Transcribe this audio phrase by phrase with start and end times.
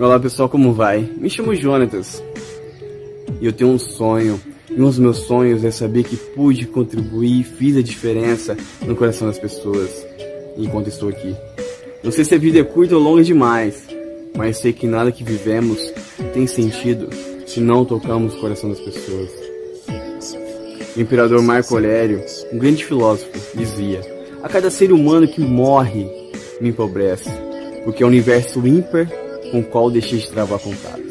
[0.00, 1.06] Olá pessoal, como vai?
[1.18, 2.24] Me chamo Jonatas
[3.38, 4.40] e eu tenho um sonho.
[4.70, 9.28] E um dos meus sonhos é saber que pude contribuir fiz a diferença no coração
[9.28, 9.90] das pessoas
[10.56, 11.36] enquanto estou aqui.
[12.02, 13.86] Não sei se a vida é curta ou longa demais,
[14.34, 15.92] mas sei que nada que vivemos
[16.32, 17.10] tem sentido
[17.46, 19.28] se não tocamos o coração das pessoas.
[20.96, 24.00] O imperador Marco Aurélio, um grande filósofo, dizia:
[24.42, 26.08] A cada ser humano que morre
[26.58, 27.28] me empobrece,
[27.84, 29.06] porque é o universo ímpar
[29.50, 31.02] com o qual deixei de travar contato.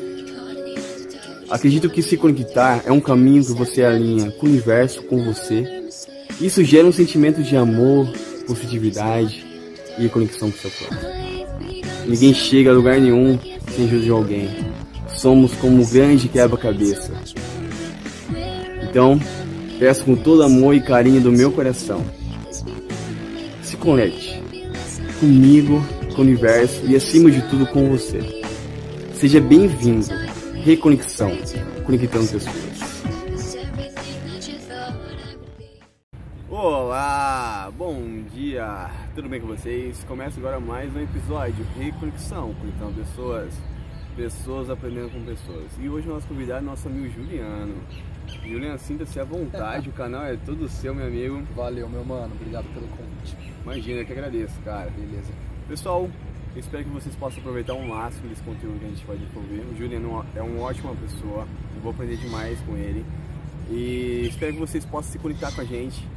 [1.49, 5.83] Acredito que se conectar é um caminho que você alinha com o universo, com você.
[6.39, 8.07] Isso gera um sentimento de amor,
[8.45, 9.45] positividade
[9.97, 11.05] e conexão com seu corpo.
[12.07, 13.37] Ninguém chega a lugar nenhum
[13.75, 14.49] sem ajuda de alguém.
[15.15, 17.11] Somos como um grande quebra-cabeça.
[18.83, 19.19] Então,
[19.77, 22.03] peço com todo amor e carinho do meu coração.
[23.61, 24.41] Se conecte
[25.19, 25.83] comigo,
[26.19, 28.19] com o universo e acima de tudo com você.
[29.13, 30.05] Seja bem-vindo.
[30.65, 31.31] Reconexão,
[31.85, 33.03] conectando pessoas.
[36.49, 40.03] Olá, bom dia, tudo bem com vocês?
[40.03, 43.53] Começa agora mais um episódio Reconexão, conectando pessoas,
[44.17, 45.71] pessoas aprendendo com pessoas.
[45.79, 47.75] E hoje o nosso convidado é nosso amigo Juliano.
[48.45, 51.41] Juliano, sinta-se à vontade, o canal é todo seu, meu amigo.
[51.55, 53.37] Valeu, meu mano, obrigado pelo convite.
[53.63, 54.89] Imagina, eu que agradeço, cara.
[54.91, 55.48] Beleza.
[55.69, 56.09] Pessoal,
[56.55, 59.71] espero que vocês possam aproveitar ao máximo desse conteúdo que a gente vai desenvolver.
[59.71, 63.05] O Juliano é uma ótima pessoa, eu vou aprender demais com ele.
[63.69, 66.07] E espero que vocês possam se conectar com a gente,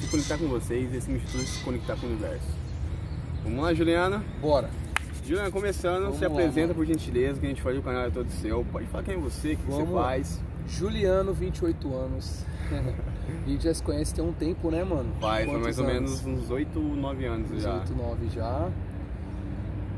[0.00, 2.48] se conectar com vocês e, acima de tudo, se conectar com o universo.
[3.44, 4.24] Vamos lá, Juliana?
[4.40, 4.68] Bora.
[5.24, 6.74] Juliana, começando, Vamos se lá, apresenta mano.
[6.74, 8.66] por gentileza, que a gente faz o canal é todo seu.
[8.72, 10.02] Pode falar quem é você, o que você Vamos lá.
[10.02, 10.40] faz.
[10.66, 12.44] Juliano, 28 anos.
[13.46, 15.10] a gente já se conhece tem um tempo, né, mano?
[15.20, 16.24] Faz, faz Quantos mais ou anos?
[16.24, 17.78] menos uns 8, 9 anos já.
[17.78, 18.70] 18, 9 já.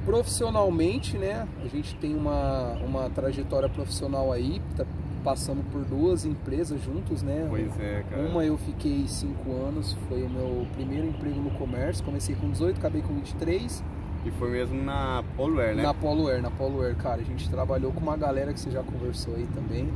[0.04, 1.46] Profissionalmente, né?
[1.64, 4.84] A gente tem uma, uma trajetória profissional aí, tá
[5.22, 7.46] passando por duas empresas juntos, né?
[7.48, 8.22] Pois é, cara.
[8.22, 12.04] Uma eu fiquei 5 anos, foi o meu primeiro emprego no comércio.
[12.04, 13.84] Comecei com 18, acabei com 23.
[14.24, 15.82] E foi mesmo na Poluair, né?
[15.82, 18.70] Na Polo Air, na Polo Air, cara, a gente trabalhou com uma galera que você
[18.70, 19.88] já conversou aí também.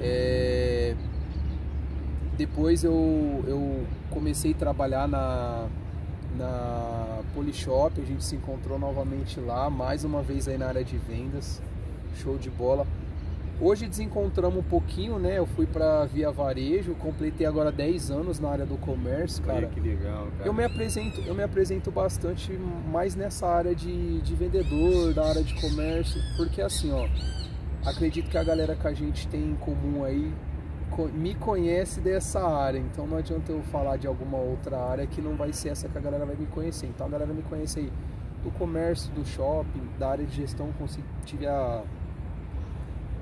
[0.00, 0.94] É,
[2.36, 5.66] Depois eu, eu comecei a trabalhar na,
[6.36, 10.98] na Polishop, a gente se encontrou novamente lá, mais uma vez aí na área de
[10.98, 11.62] vendas,
[12.16, 12.86] show de bola.
[13.58, 15.38] Hoje desencontramos um pouquinho, né?
[15.38, 19.60] Eu fui pra Via Varejo, completei agora 10 anos na área do comércio, cara.
[19.60, 20.46] Olha que legal, cara.
[20.46, 22.52] Eu me apresento, eu me apresento bastante
[22.92, 27.08] mais nessa área de, de vendedor, da área de comércio, porque assim, ó,
[27.88, 30.30] acredito que a galera que a gente tem em comum aí
[31.12, 35.34] me conhece dessa área, então não adianta eu falar de alguma outra área que não
[35.36, 36.86] vai ser essa que a galera vai me conhecer.
[36.86, 37.92] Então a galera me conhece aí
[38.42, 40.72] do comércio, do shopping, da área de gestão,
[41.24, 41.82] tive a,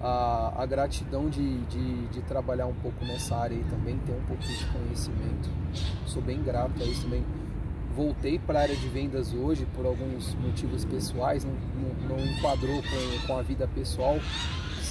[0.02, 4.24] a, a gratidão de, de, de trabalhar um pouco nessa área aí também, ter um
[4.24, 5.50] pouquinho de conhecimento.
[6.06, 7.24] Sou bem grato a isso também.
[7.96, 12.82] Voltei para a área de vendas hoje por alguns motivos pessoais, não, não, não enquadrou
[12.82, 14.16] com, com a vida pessoal.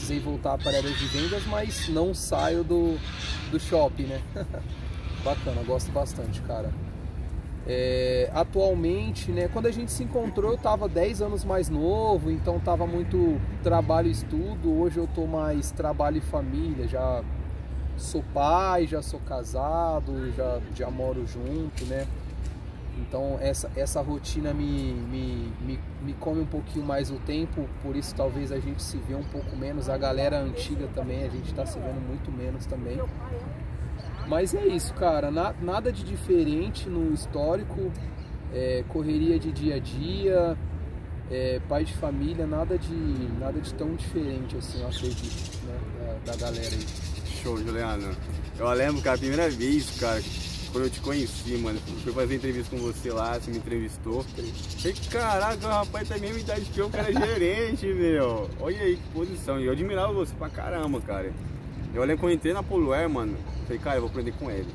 [0.04, 2.98] Precisei voltar para a área de vendas, mas não saio do,
[3.50, 4.22] do shopping, né?
[5.24, 6.70] Bacana, gosto bastante, cara.
[7.66, 12.60] É, atualmente, né, quando a gente se encontrou, eu tava 10 anos mais novo, então
[12.60, 14.78] tava muito trabalho e estudo.
[14.78, 17.24] Hoje eu tô mais trabalho e família, já
[17.96, 22.06] sou pai, já sou casado, já, já moro junto, né?
[22.98, 27.96] Então essa, essa rotina me, me, me, me come um pouquinho mais o tempo, por
[27.96, 29.90] isso talvez a gente se vê um pouco menos.
[29.90, 33.02] A galera antiga também, a gente está se vendo muito menos também.
[34.28, 35.30] Mas é isso, cara.
[35.32, 37.92] Na- nada de diferente no histórico.
[38.56, 40.56] é, correria de dia a dia,
[41.32, 42.94] é, pai de família, nada de,
[43.40, 46.86] nada de tão diferente assim, eu acredito, né, da, da galera aí.
[47.42, 48.16] Show, Juliano.
[48.60, 50.22] Eu lembro, cara, a primeira vez, cara,
[50.74, 54.24] quando eu te conheci, mano, fui fazer entrevista com você lá, você me entrevistou.
[54.24, 54.52] Falei,
[55.12, 58.50] caraca, o rapaz tem a mesma idade que eu, o cara é gerente, meu.
[58.60, 59.60] Olha aí que posição.
[59.60, 61.32] E eu admirava você pra caramba, cara.
[61.94, 63.38] Eu lembro quando eu entrei na Poluair, mano,
[63.68, 64.68] falei, cara, eu vou aprender com ele.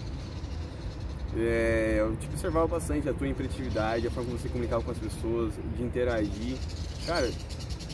[1.37, 4.99] É, eu te observava bastante a tua impretividade, a forma como você comunicava com as
[4.99, 6.56] pessoas, de interagir.
[7.06, 7.28] Cara,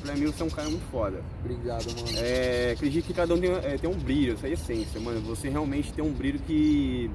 [0.02, 1.23] pra mim você é um cara muito foda.
[1.40, 2.19] Obrigado, mano.
[2.19, 5.23] É, acredito que cada um tem, é, tem um brilho, essa é a essência, mano.
[5.23, 7.11] Você realmente tem um brilho que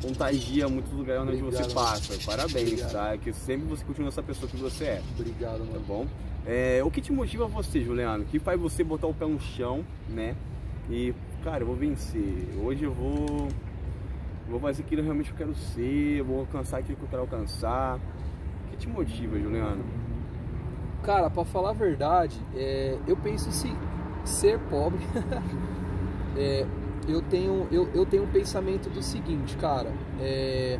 [0.00, 2.18] contagia muitos lugares onde Obrigado, você passa.
[2.24, 2.92] Parabéns, Obrigado.
[2.92, 3.18] tá?
[3.18, 5.84] Que sempre você continua essa pessoa que você é, Obrigado, tá mano.
[5.86, 6.06] bom?
[6.46, 8.24] É, o que te motiva você, Juliano?
[8.24, 10.34] O que faz você botar o pé no chão, né?
[10.88, 11.14] E,
[11.44, 12.48] cara, eu vou vencer.
[12.62, 13.48] Hoje eu vou.
[14.48, 17.22] Vou fazer aquilo que realmente eu quero ser, eu vou alcançar aquilo que eu quero
[17.22, 17.96] alcançar.
[17.96, 19.84] O que te motiva, Juliano?
[21.04, 23.72] Cara, para falar a verdade, é, eu penso se
[24.24, 24.98] ser pobre.
[26.36, 26.66] é,
[27.08, 29.92] eu tenho eu, eu tenho um pensamento do seguinte, cara.
[30.20, 30.78] É,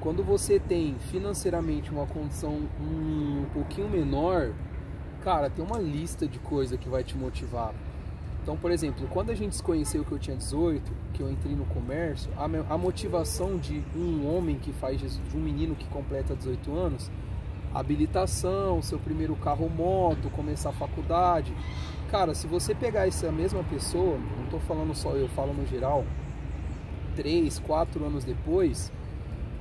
[0.00, 4.52] quando você tem financeiramente uma condição um, um pouquinho menor,
[5.22, 7.72] cara, tem uma lista de coisas que vai te motivar.
[8.42, 11.56] Então, por exemplo, quando a gente se conheceu que eu tinha 18, que eu entrei
[11.56, 16.36] no comércio, a, a motivação de um homem que faz de um menino que completa
[16.36, 17.10] 18 anos,
[17.72, 21.54] habilitação, seu primeiro carro moto, começar a faculdade.
[22.14, 26.04] Cara, se você pegar essa mesma pessoa, não estou falando só eu, falo no geral,
[27.16, 28.92] 3, 4 anos depois,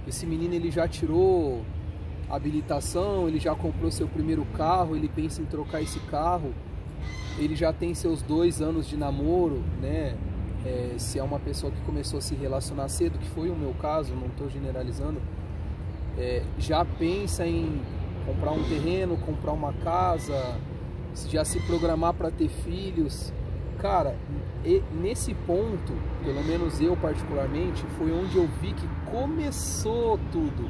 [0.07, 1.65] esse menino ele já tirou
[2.29, 6.53] habilitação, ele já comprou seu primeiro carro, ele pensa em trocar esse carro,
[7.39, 10.15] ele já tem seus dois anos de namoro, né?
[10.63, 13.73] É, se é uma pessoa que começou a se relacionar cedo, que foi o meu
[13.81, 15.19] caso, não estou generalizando,
[16.19, 17.81] é, já pensa em
[18.27, 20.55] comprar um terreno, comprar uma casa,
[21.29, 23.33] já se programar para ter filhos.
[23.79, 24.15] Cara,
[24.93, 25.93] nesse ponto,
[26.23, 30.69] pelo menos eu particularmente, foi onde eu vi que começou tudo.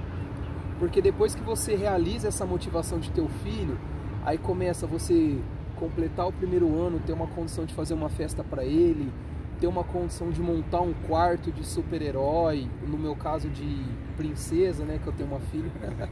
[0.80, 3.78] Porque depois que você realiza essa motivação de ter o filho,
[4.26, 5.40] aí começa você
[5.76, 9.12] completar o primeiro ano, ter uma condição de fazer uma festa para ele,
[9.60, 13.86] ter uma condição de montar um quarto de super-herói, no meu caso de
[14.18, 15.72] princesa, né, que eu tenho uma filha.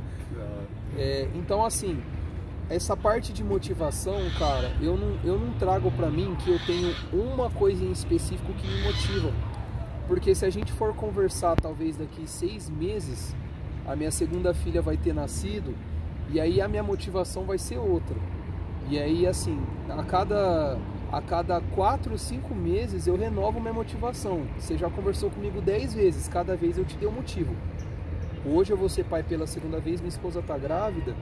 [0.98, 2.01] é, então assim,
[2.72, 6.96] essa parte de motivação, cara, eu não, eu não trago para mim que eu tenho
[7.12, 9.30] uma coisa em específico que me motiva.
[10.08, 13.36] Porque se a gente for conversar talvez daqui seis meses,
[13.86, 15.76] a minha segunda filha vai ter nascido
[16.30, 18.16] e aí a minha motivação vai ser outra.
[18.90, 19.60] E aí assim,
[19.90, 20.78] a cada
[21.12, 24.48] a cada quatro, cinco meses eu renovo minha motivação.
[24.58, 27.54] Você já conversou comigo dez vezes, cada vez eu te dei um motivo.
[28.46, 31.14] Hoje eu vou ser pai pela segunda vez, minha esposa está grávida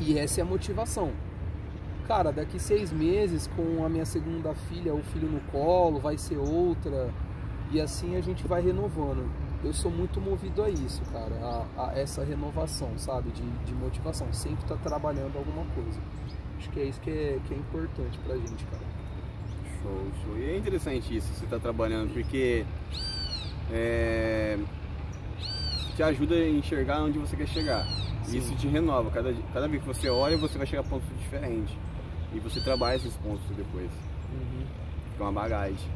[0.00, 1.12] e essa é a motivação.
[2.06, 6.36] Cara, daqui seis meses, com a minha segunda filha, o filho no colo, vai ser
[6.36, 7.10] outra.
[7.72, 9.28] E assim a gente vai renovando.
[9.64, 11.34] Eu sou muito movido a isso, cara,
[11.76, 13.30] a, a essa renovação, sabe?
[13.30, 14.32] De, de motivação.
[14.32, 15.98] Sempre tá trabalhando alguma coisa.
[16.58, 18.84] Acho que é isso que é, que é importante pra gente, cara.
[19.82, 20.38] Show, show.
[20.38, 22.64] E é interessante isso, você tá trabalhando, porque
[23.72, 24.58] é,
[25.96, 27.84] te ajuda a enxergar onde você quer chegar.
[28.26, 28.38] Sim.
[28.38, 29.10] Isso te renova.
[29.10, 31.74] Cada, cada vez que você olha, você vai chegar a pontos diferentes.
[32.34, 33.90] E você trabalha esses pontos depois.
[34.32, 34.66] Uhum.
[35.12, 35.88] Fica uma bagagem.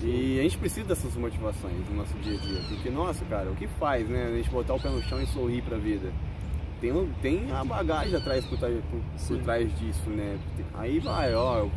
[0.00, 2.60] E a gente precisa dessas motivações no nosso dia a dia.
[2.68, 4.26] Porque, nossa, cara, o que faz, né?
[4.26, 6.10] A gente botar o pé no chão e sorrir pra vida.
[6.80, 10.36] Tem, tem a bagagem atrás por, por, por trás disso, né?
[10.74, 11.72] Aí vai, ó, eu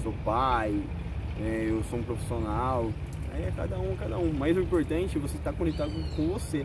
[0.00, 0.80] sou pai,
[1.40, 2.92] é, eu sou um profissional.
[3.32, 4.32] Aí é cada um, cada um.
[4.32, 6.58] Mas o importante é você estar conectado com você,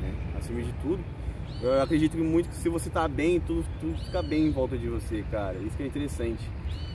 [0.00, 0.14] né?
[0.38, 1.04] Acima de tudo.
[1.62, 4.88] Eu acredito muito que se você tá bem, tudo, tudo fica bem em volta de
[4.88, 5.56] você, cara.
[5.58, 6.50] Isso que é interessante.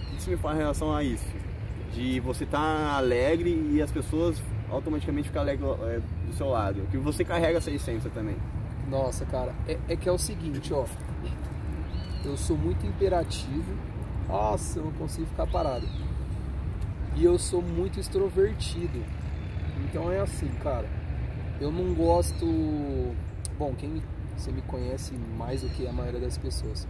[0.08, 1.26] O que você me fala em relação a isso?
[1.94, 6.88] De você tá alegre e as pessoas automaticamente ficar alegres é, do seu lado.
[6.92, 8.36] Que você carrega essa essência também.
[8.90, 10.86] Nossa, cara, é, é que é o seguinte, ó.
[12.24, 13.74] Eu sou muito imperativo.
[14.28, 15.88] Nossa, eu não consigo ficar parado.
[17.16, 19.04] E eu sou muito extrovertido.
[19.84, 20.88] Então é assim, cara.
[21.60, 22.46] Eu não gosto.
[23.58, 24.02] Bom, quem
[24.42, 26.88] você me conhece mais do que a maioria das pessoas.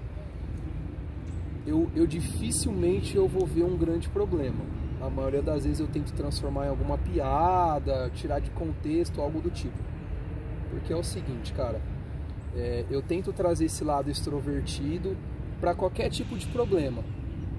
[1.68, 4.64] Eu, eu dificilmente eu vou ver um grande problema.
[5.02, 9.50] A maioria das vezes eu tento transformar em alguma piada, tirar de contexto, algo do
[9.50, 9.78] tipo.
[10.70, 11.82] Porque é o seguinte, cara,
[12.56, 15.18] é, eu tento trazer esse lado extrovertido
[15.60, 17.04] para qualquer tipo de problema.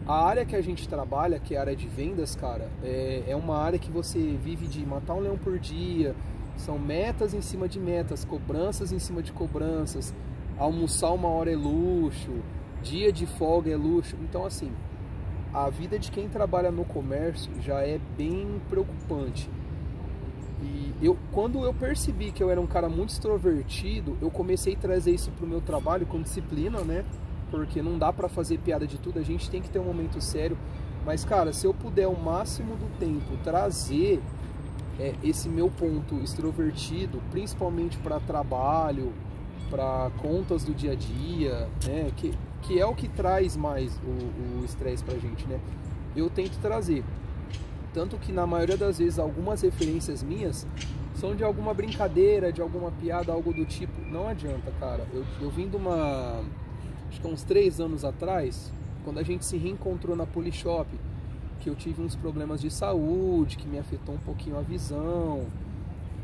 [0.06, 3.36] A área que a gente trabalha, que é a área de vendas, cara, é, é
[3.36, 6.14] uma área que você vive de matar um leão por dia,
[6.56, 10.14] são metas em cima de metas, cobranças em cima de cobranças.
[10.58, 12.30] Almoçar uma hora é luxo,
[12.82, 14.16] dia de folga é luxo.
[14.22, 14.70] Então, assim,
[15.52, 19.50] a vida de quem trabalha no comércio já é bem preocupante.
[20.62, 24.78] E eu, quando eu percebi que eu era um cara muito extrovertido, eu comecei a
[24.78, 27.04] trazer isso para o meu trabalho com disciplina, né?
[27.50, 30.20] Porque não dá para fazer piada de tudo, a gente tem que ter um momento
[30.20, 30.56] sério.
[31.04, 34.22] Mas, cara, se eu puder o máximo do tempo trazer
[34.98, 39.12] é, esse meu ponto extrovertido, principalmente para trabalho,
[39.70, 44.64] para contas do dia a dia, né, que, que é o que traz mais o
[44.64, 45.58] estresse para a gente, né?
[46.14, 47.02] Eu tento trazer.
[47.94, 50.66] Tanto que na maioria das vezes algumas referências minhas
[51.14, 53.92] são de alguma brincadeira, de alguma piada, algo do tipo.
[54.10, 55.06] Não adianta, cara.
[55.12, 56.42] Eu, eu vim de uma.
[57.08, 58.72] Acho que uns três anos atrás,
[59.04, 60.88] quando a gente se reencontrou na Polishop
[61.62, 65.46] que eu tive uns problemas de saúde, que me afetou um pouquinho a visão.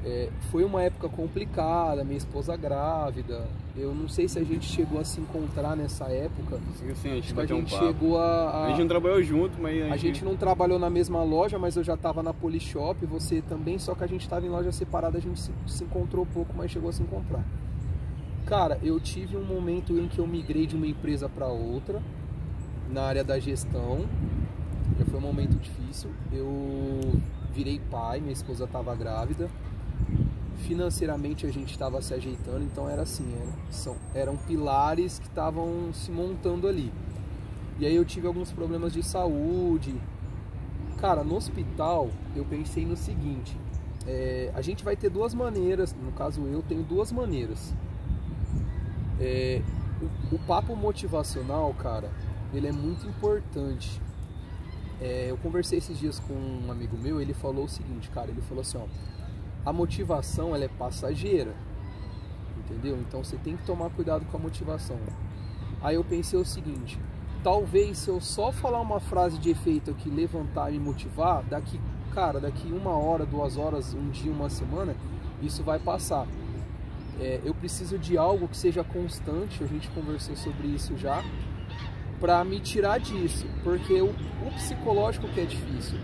[0.05, 3.47] É, foi uma época complicada, minha esposa grávida.
[3.77, 6.59] eu não sei se a gente chegou a se encontrar nessa época.
[6.77, 7.85] Sim, sim, a gente, a um gente papo.
[7.87, 11.23] chegou a, a- A gente não trabalhou junto, mas a gente não trabalhou na mesma
[11.23, 14.49] loja, mas eu já tava na Polishop, você também, só que a gente tava em
[14.49, 17.45] loja separada, a gente se, se encontrou pouco, mas chegou a se encontrar.
[18.47, 22.01] Cara, eu tive um momento em que eu migrei de uma empresa para outra,
[22.91, 24.07] na área da gestão.
[24.99, 26.11] Já foi um momento difícil.
[26.33, 27.01] Eu
[27.53, 29.49] virei pai, minha esposa estava grávida.
[30.59, 35.93] Financeiramente a gente estava se ajeitando, então era assim, era- são, eram pilares que estavam
[35.93, 36.93] se montando ali.
[37.79, 39.95] E aí eu tive alguns problemas de saúde.
[40.99, 43.57] Cara, no hospital eu pensei no seguinte:
[44.07, 47.73] é, a gente vai ter duas maneiras, no caso eu tenho duas maneiras.
[49.21, 49.63] É,
[50.31, 52.11] o, o papo motivacional, cara,
[52.53, 54.01] ele é muito importante.
[55.01, 58.43] É, eu conversei esses dias com um amigo meu, ele falou o seguinte, cara, ele
[58.43, 58.85] falou assim, ó,
[59.65, 61.55] a motivação ela é passageira,
[62.59, 62.99] entendeu?
[62.99, 64.99] Então você tem que tomar cuidado com a motivação.
[65.81, 66.99] Aí eu pensei o seguinte,
[67.45, 71.81] talvez se eu só falar uma frase de efeito aqui, levantar e motivar, daqui,
[72.13, 74.97] cara, daqui uma hora, duas horas, um dia, uma semana,
[75.41, 76.27] isso vai passar.
[77.21, 81.23] É, eu preciso de algo que seja constante, a gente conversou sobre isso já,
[82.21, 85.99] para me tirar disso, porque o, o psicológico que é difícil.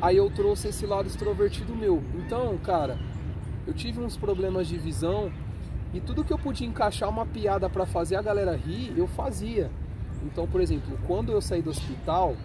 [0.00, 2.02] Aí eu trouxe esse lado extrovertido meu.
[2.14, 2.98] Então, cara,
[3.66, 5.32] eu tive uns problemas de visão
[5.92, 9.70] e tudo que eu podia encaixar uma piada para fazer a galera rir, eu fazia.
[10.22, 12.36] Então, por exemplo, quando eu saí do hospital,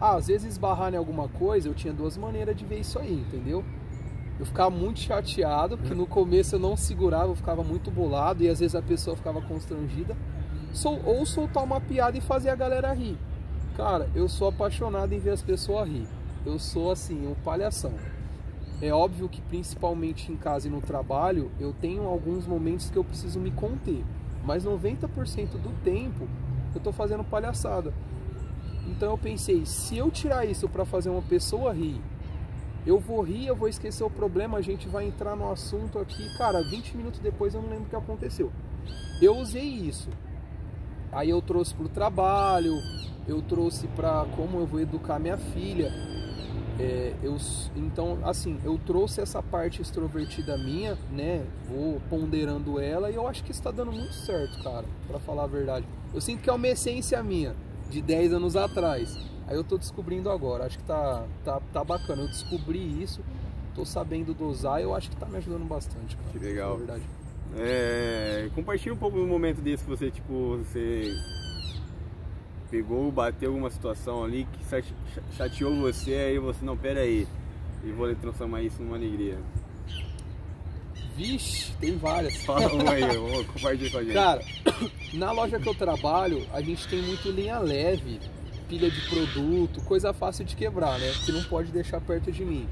[0.00, 3.12] ah, às vezes esbarrar em alguma coisa, eu tinha duas maneiras de ver isso aí,
[3.12, 3.64] entendeu?
[4.38, 8.48] Eu ficava muito chateado, porque no começo eu não segurava, eu ficava muito bolado e
[8.48, 10.16] às vezes a pessoa ficava constrangida.
[10.72, 13.18] Sol- ou soltar uma piada e fazer a galera rir.
[13.76, 16.06] Cara, eu sou apaixonado em ver as pessoas rir.
[16.44, 17.92] Eu sou assim, um palhação.
[18.80, 23.04] É óbvio que principalmente em casa e no trabalho, eu tenho alguns momentos que eu
[23.04, 24.04] preciso me conter.
[24.44, 26.26] Mas 90% do tempo
[26.74, 27.92] eu tô fazendo palhaçada.
[28.86, 32.00] Então eu pensei, se eu tirar isso para fazer uma pessoa rir,
[32.86, 36.26] eu vou rir, eu vou esquecer o problema, a gente vai entrar no assunto aqui,
[36.38, 38.50] cara, 20 minutos depois eu não lembro o que aconteceu.
[39.20, 40.08] Eu usei isso.
[41.12, 42.74] Aí eu trouxe pro trabalho,
[43.26, 45.92] eu trouxe para como eu vou educar minha filha.
[46.78, 47.36] É, eu,
[47.76, 51.44] então, assim, eu trouxe essa parte extrovertida minha, né?
[51.68, 55.46] Vou ponderando ela e eu acho que está dando muito certo, cara, para falar a
[55.46, 55.86] verdade.
[56.14, 57.54] Eu sinto que é uma essência minha,
[57.90, 59.18] de 10 anos atrás.
[59.46, 62.22] Aí eu tô descobrindo agora, acho que tá, tá, tá bacana.
[62.22, 63.20] Eu descobri isso,
[63.74, 66.30] tô sabendo dosar e eu acho que tá me ajudando bastante, cara.
[66.30, 66.70] Que legal.
[66.70, 67.02] Na verdade.
[67.56, 71.12] É, compartilha um pouco do momento desse que você, tipo, você
[72.70, 74.94] pegou, bateu alguma situação ali que chate-
[75.36, 77.26] chateou você, aí você, não, pera aí,
[77.84, 79.36] e vou transformar isso numa alegria.
[81.16, 82.36] Vixe, tem várias.
[82.44, 83.02] Fala uma aí,
[83.52, 84.14] compartilha com a gente.
[84.14, 84.42] Cara,
[85.12, 88.20] na loja que eu trabalho, a gente tem muito linha leve,
[88.68, 91.12] pilha de produto, coisa fácil de quebrar, né?
[91.26, 92.68] Que não pode deixar perto de mim.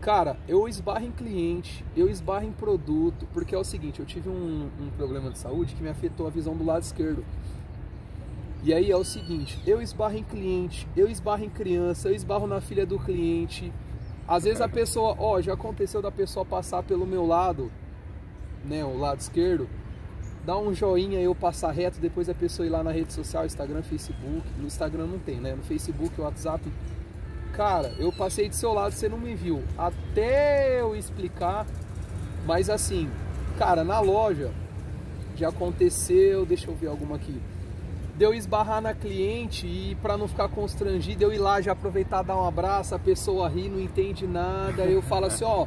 [0.00, 4.30] Cara, eu esbarro em cliente, eu esbarro em produto, porque é o seguinte, eu tive
[4.30, 7.22] um, um problema de saúde que me afetou a visão do lado esquerdo.
[8.62, 12.46] E aí é o seguinte, eu esbarro em cliente, eu esbarro em criança, eu esbarro
[12.46, 13.70] na filha do cliente.
[14.26, 17.70] Às vezes a pessoa, ó, já aconteceu da pessoa passar pelo meu lado,
[18.64, 19.68] né, o lado esquerdo,
[20.46, 23.82] dá um joinha eu passar reto, depois a pessoa ir lá na rede social, Instagram,
[23.82, 24.46] Facebook.
[24.58, 25.54] No Instagram não tem, né?
[25.54, 26.62] No Facebook, WhatsApp.
[27.52, 29.62] Cara, eu passei do seu lado, você não me viu.
[29.76, 31.66] Até eu explicar.
[32.46, 33.10] Mas assim,
[33.58, 34.50] cara, na loja
[35.36, 37.40] já aconteceu, deixa eu ver alguma aqui.
[38.16, 42.36] Deu esbarrar na cliente e para não ficar constrangido, eu ir lá já aproveitar dar
[42.36, 45.66] um abraço, a pessoa ri, não entende nada, eu falo assim, ó,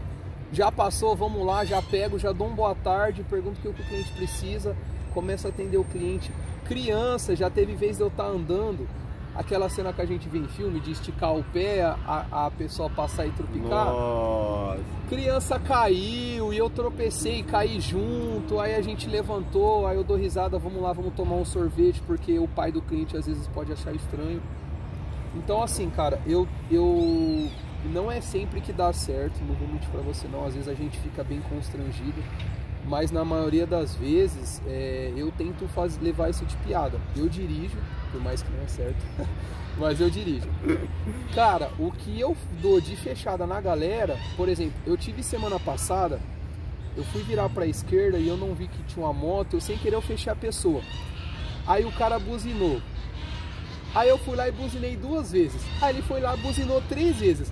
[0.52, 3.74] já passou, vamos lá, já pego, já dou um boa tarde, pergunto o que o
[3.74, 4.76] cliente precisa,
[5.16, 6.32] começo a atender o cliente.
[6.66, 8.88] Criança, já teve vez de eu estar andando,
[9.36, 12.90] aquela cena que a gente vê em filme de esticar o pé, a, a pessoa
[12.90, 13.86] passar e tropicar.
[13.86, 14.80] Nossa.
[15.10, 20.18] Criança caiu e eu tropecei e caí junto, aí a gente levantou, aí eu dou
[20.18, 23.72] risada, vamos lá, vamos tomar um sorvete, porque o pai do cliente às vezes pode
[23.72, 24.42] achar estranho.
[25.36, 27.50] Então assim, cara, eu, eu
[27.92, 30.74] não é sempre que dá certo, não vou mentir pra você não, às vezes a
[30.74, 32.24] gente fica bem constrangido,
[32.86, 37.00] mas na maioria das vezes é, eu tento faz, levar isso de piada.
[37.16, 37.78] Eu dirijo,
[38.14, 39.04] por mais que não é certo,
[39.78, 40.48] mas eu dirijo.
[41.34, 46.22] Cara, o que eu dou de fechada na galera, por exemplo, eu tive semana passada,
[46.96, 49.78] eu fui virar pra esquerda e eu não vi que tinha uma moto, eu sem
[49.78, 50.82] querer eu fechei a pessoa.
[51.66, 52.80] Aí o cara buzinou.
[53.96, 55.62] Aí eu fui lá e buzinei duas vezes.
[55.82, 57.52] Aí ele foi lá e buzinou três vezes.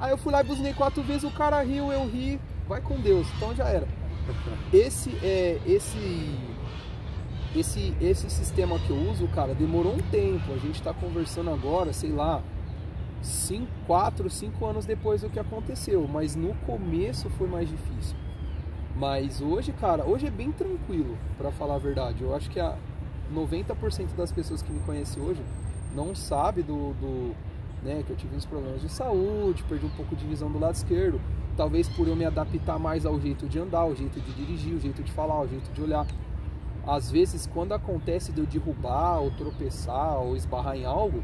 [0.00, 3.00] Aí eu fui lá e buzinei quatro vezes, o cara riu, eu ri, vai com
[3.00, 3.86] Deus, então já era.
[4.72, 6.34] Esse é esse
[7.54, 10.52] esse esse sistema que eu uso, cara, demorou um tempo.
[10.52, 12.42] A gente está conversando agora, sei lá,
[13.22, 18.16] cinco, quatro, cinco anos depois do que aconteceu, mas no começo foi mais difícil.
[18.96, 22.22] Mas hoje, cara, hoje é bem tranquilo, para falar a verdade.
[22.22, 22.76] Eu acho que a
[23.32, 25.42] 90% das pessoas que me conhecem hoje
[25.94, 27.34] não sabe do, do
[27.82, 30.74] né, que eu tive uns problemas de saúde, perdi um pouco de visão do lado
[30.74, 31.20] esquerdo.
[31.56, 34.80] Talvez por eu me adaptar mais ao jeito de andar, ao jeito de dirigir, o
[34.80, 36.06] jeito de falar, o jeito de olhar.
[36.86, 41.22] Às vezes, quando acontece de eu derrubar, ou tropeçar, ou esbarrar em algo,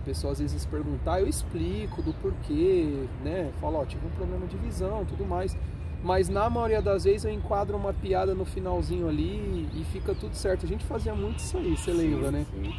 [0.00, 3.50] a pessoa às vezes perguntar, eu explico do porquê, né?
[3.60, 5.56] Falo, ó, tive um problema de visão, tudo mais.
[6.02, 10.34] Mas na maioria das vezes eu enquadro uma piada no finalzinho ali e fica tudo
[10.34, 10.66] certo.
[10.66, 12.46] A gente fazia muito isso aí, você lembra, né?
[12.52, 12.72] Sim.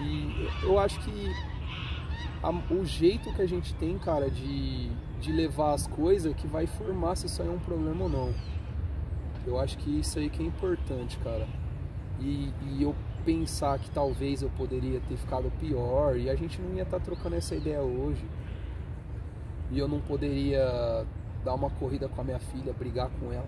[0.00, 1.32] E eu acho que
[2.42, 4.88] a, o jeito que a gente tem, cara, de,
[5.20, 8.34] de levar as coisas que vai formar se isso aí é um problema ou não.
[9.46, 11.46] Eu acho que isso aí que é importante, cara.
[12.20, 16.74] E, e eu pensar que talvez eu poderia ter ficado pior e a gente não
[16.74, 18.24] ia estar tá trocando essa ideia hoje.
[19.70, 21.04] E eu não poderia
[21.44, 23.46] dar uma corrida com a minha filha, brigar com ela,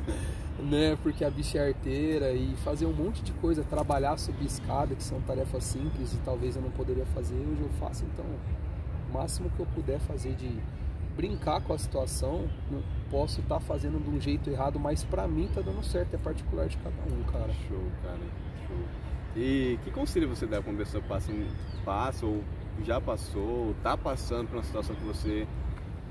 [0.60, 0.96] né?
[1.02, 5.02] Porque a bicha é arteira e fazer um monte de coisa, trabalhar subir escada, que
[5.02, 8.04] são tarefas simples e talvez eu não poderia fazer, hoje eu faço.
[8.04, 8.24] Então,
[9.08, 10.58] o máximo que eu puder fazer de
[11.16, 12.48] brincar com a situação,
[13.10, 16.18] posso estar tá fazendo de um jeito errado, mas para mim tá dando certo, é
[16.18, 17.52] particular de cada um, cara.
[17.68, 18.18] Show, cara.
[18.66, 18.76] Show.
[19.36, 21.32] E que conselho você dá para uma pessoa que passa,
[21.84, 22.42] passa ou
[22.84, 25.46] já passou, tá passando por uma situação que você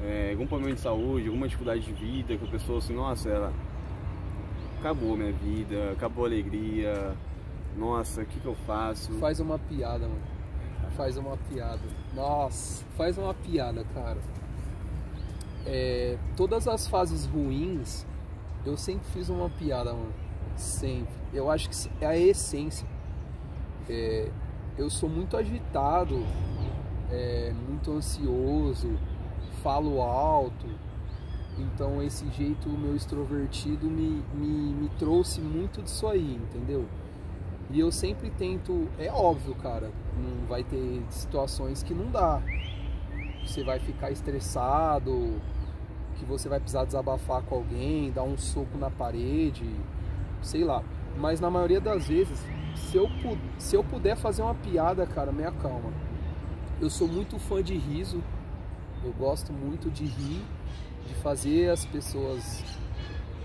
[0.03, 3.53] é, algum problema de saúde, alguma dificuldade de vida, que a pessoa assim, nossa, ela
[4.79, 7.15] acabou a minha vida, acabou a alegria,
[7.77, 9.13] nossa, o que, que eu faço?
[9.13, 10.21] Faz uma piada, mano.
[10.97, 11.79] Faz uma piada.
[12.13, 14.17] Nossa, faz uma piada, cara.
[15.65, 18.05] É, todas as fases ruins,
[18.65, 20.13] eu sempre fiz uma piada, mano.
[20.55, 21.13] Sempre.
[21.33, 22.87] Eu acho que é a essência.
[23.89, 24.29] É,
[24.77, 26.23] eu sou muito agitado,
[27.11, 28.97] é, muito ansioso,
[29.61, 30.67] falo alto.
[31.57, 36.87] Então esse jeito meu extrovertido me, me, me trouxe muito disso aí, entendeu?
[37.69, 42.41] E eu sempre tento, é óbvio, cara, não vai ter situações que não dá.
[43.45, 45.41] Você vai ficar estressado,
[46.17, 49.65] que você vai precisar desabafar com alguém, dar um soco na parede,
[50.41, 50.83] sei lá.
[51.17, 52.39] Mas na maioria das vezes,
[52.75, 53.09] se eu,
[53.57, 55.91] se eu puder fazer uma piada, cara, me acalma.
[56.79, 58.23] Eu sou muito fã de riso,
[59.03, 60.43] eu gosto muito de rir,
[61.07, 62.63] de fazer as pessoas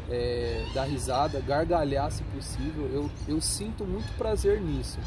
[0.08, 2.88] é, dar risada, gargalhar se possível.
[2.92, 4.98] Eu, eu sinto muito prazer nisso.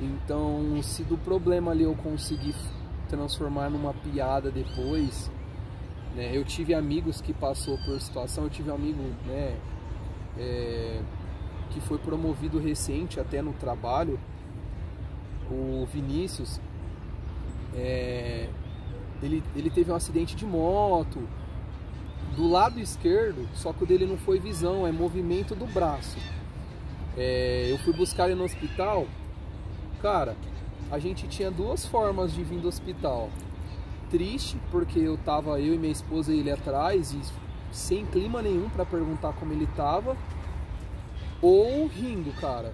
[0.00, 2.54] Então, se do problema ali eu conseguir
[3.08, 5.30] transformar numa piada depois,
[6.16, 6.30] né?
[6.34, 9.54] Eu tive amigos que passou por situação, eu tive um amigo, né,
[10.38, 11.00] é,
[11.70, 14.18] que foi promovido recente até no trabalho,
[15.50, 16.58] o Vinícius.
[17.74, 18.48] É,
[19.22, 21.20] ele, ele teve um acidente de moto
[22.34, 26.16] do lado esquerdo, só que o dele não foi visão, é movimento do braço.
[27.16, 29.06] É, eu fui buscar ele no hospital,
[30.00, 30.36] cara,
[30.90, 33.30] a gente tinha duas formas de vir do hospital.
[34.10, 37.20] Triste, porque eu tava, eu e minha esposa ele atrás, e
[37.72, 40.16] sem clima nenhum para perguntar como ele tava,
[41.42, 42.72] ou rindo, cara.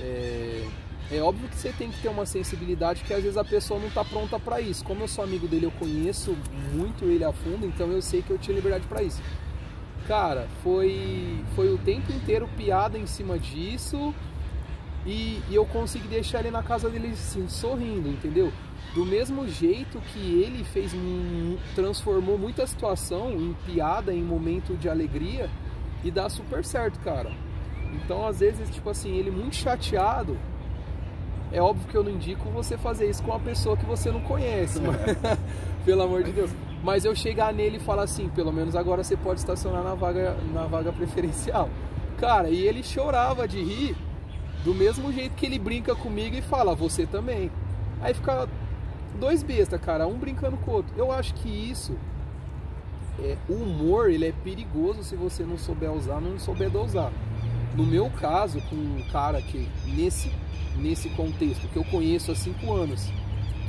[0.00, 0.66] É,
[1.10, 3.88] é óbvio que você tem que ter uma sensibilidade que às vezes a pessoa não
[3.88, 4.84] está pronta para isso.
[4.84, 6.36] Como eu sou amigo dele, eu conheço
[6.72, 9.22] muito ele a fundo, então eu sei que eu tinha liberdade para isso.
[10.08, 14.14] Cara, foi foi o tempo inteiro piada em cima disso
[15.06, 18.52] e, e eu consegui deixar ele na casa dele assim, sorrindo, entendeu?
[18.92, 20.92] Do mesmo jeito que ele fez,
[21.74, 25.50] transformou muita situação em piada, em momento de alegria
[26.04, 27.32] e dá super certo, cara.
[27.94, 30.36] Então, às vezes, tipo assim, ele muito chateado,
[31.50, 34.20] é óbvio que eu não indico você fazer isso com uma pessoa que você não
[34.20, 34.96] conhece, mas,
[35.84, 36.50] pelo amor de Deus.
[36.82, 40.36] Mas eu chegar nele e falar assim, pelo menos agora você pode estacionar na vaga,
[40.52, 41.70] na vaga preferencial.
[42.18, 43.96] Cara, e ele chorava de rir
[44.64, 47.50] do mesmo jeito que ele brinca comigo e fala, você também.
[48.02, 48.48] Aí fica
[49.18, 50.94] dois bestas, cara, um brincando com o outro.
[50.96, 51.96] Eu acho que isso,
[53.18, 57.12] é, o humor, ele é perigoso se você não souber usar, não souber dosar.
[57.76, 60.30] No meu caso, com um cara que nesse
[60.76, 63.12] nesse contexto que eu conheço há cinco anos,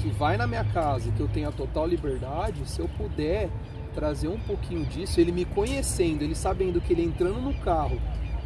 [0.01, 3.49] que vai na minha casa, que eu tenho a total liberdade, se eu puder
[3.93, 7.99] trazer um pouquinho disso, ele me conhecendo, ele sabendo que ele entrando no carro,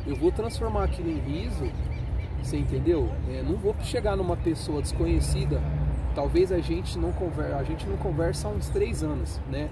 [0.06, 1.70] eu vou transformar aquilo em riso,
[2.42, 3.10] você entendeu?
[3.30, 5.62] É, não vou chegar numa pessoa desconhecida,
[6.19, 9.69] talvez a gente não conversa, a gente não conversa há uns três anos, né?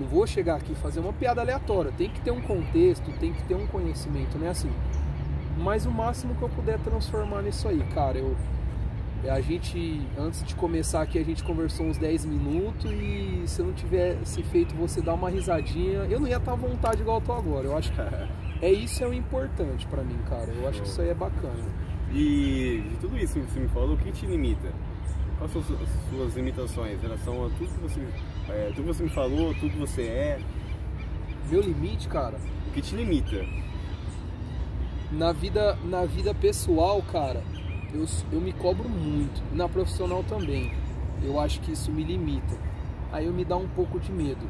[0.00, 1.92] Não vou chegar aqui e fazer uma piada aleatória.
[1.98, 4.48] Tem que ter um contexto, tem que ter um conhecimento, né?
[4.48, 4.70] Assim.
[5.58, 8.34] Mas o máximo que eu puder transformar nisso aí, cara, eu.
[9.22, 13.60] é, A gente, antes de começar aqui, a gente conversou uns 10 minutos e se
[13.60, 17.18] eu não tivesse feito você dar uma risadinha, eu não ia estar à vontade igual
[17.18, 17.66] eu tô agora.
[17.66, 18.00] Eu acho que
[18.62, 20.50] é isso é o importante pra mim, cara.
[20.58, 21.64] Eu acho que isso aí é bacana.
[22.14, 24.72] E de tudo isso que você me falou, o que te limita?
[25.46, 28.00] Quais são as suas- as suas limitações em relação a tudo que você,
[28.48, 30.40] é, tudo que você me falou, tudo que você é?
[31.50, 32.36] Meu limite, cara,
[32.68, 33.44] O que te limita?
[35.12, 37.42] na vida, na vida pessoal, cara,
[37.94, 39.40] eu, eu me cobro muito.
[39.54, 40.72] Na profissional também.
[41.22, 42.58] Eu acho que isso me limita.
[43.12, 44.46] Aí eu me dá um pouco de medo.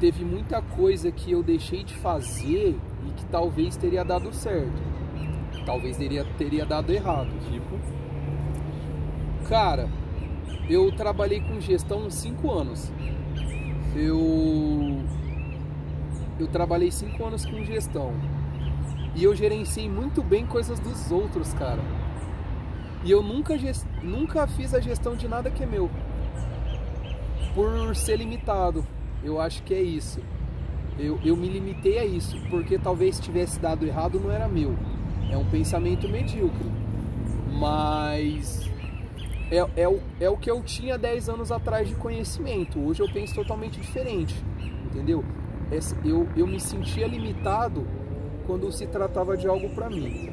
[0.00, 2.76] Teve muita coisa que eu deixei de fazer
[3.06, 4.82] e que talvez teria dado certo.
[5.66, 7.28] Talvez teria, teria dado errado.
[7.50, 7.78] Tipo,
[9.48, 9.88] Cara,
[10.68, 12.92] eu trabalhei com gestão 5 anos.
[13.96, 15.02] Eu.
[16.38, 18.12] Eu trabalhei 5 anos com gestão.
[19.14, 21.80] E eu gerenciei muito bem coisas dos outros, cara.
[23.04, 25.90] E eu nunca, ges- nunca fiz a gestão de nada que é meu.
[27.54, 28.84] Por ser limitado.
[29.24, 30.20] Eu acho que é isso.
[30.98, 32.36] Eu, eu me limitei a isso.
[32.50, 34.76] Porque talvez tivesse dado errado, não era meu.
[35.30, 36.70] É um pensamento medíocre.
[37.58, 38.67] Mas
[39.50, 42.78] é, é, o, é o que eu tinha 10 anos atrás de conhecimento.
[42.78, 44.34] Hoje eu penso totalmente diferente,
[44.84, 45.24] entendeu?
[46.04, 47.86] Eu, eu me sentia limitado
[48.46, 50.32] quando se tratava de algo para mim.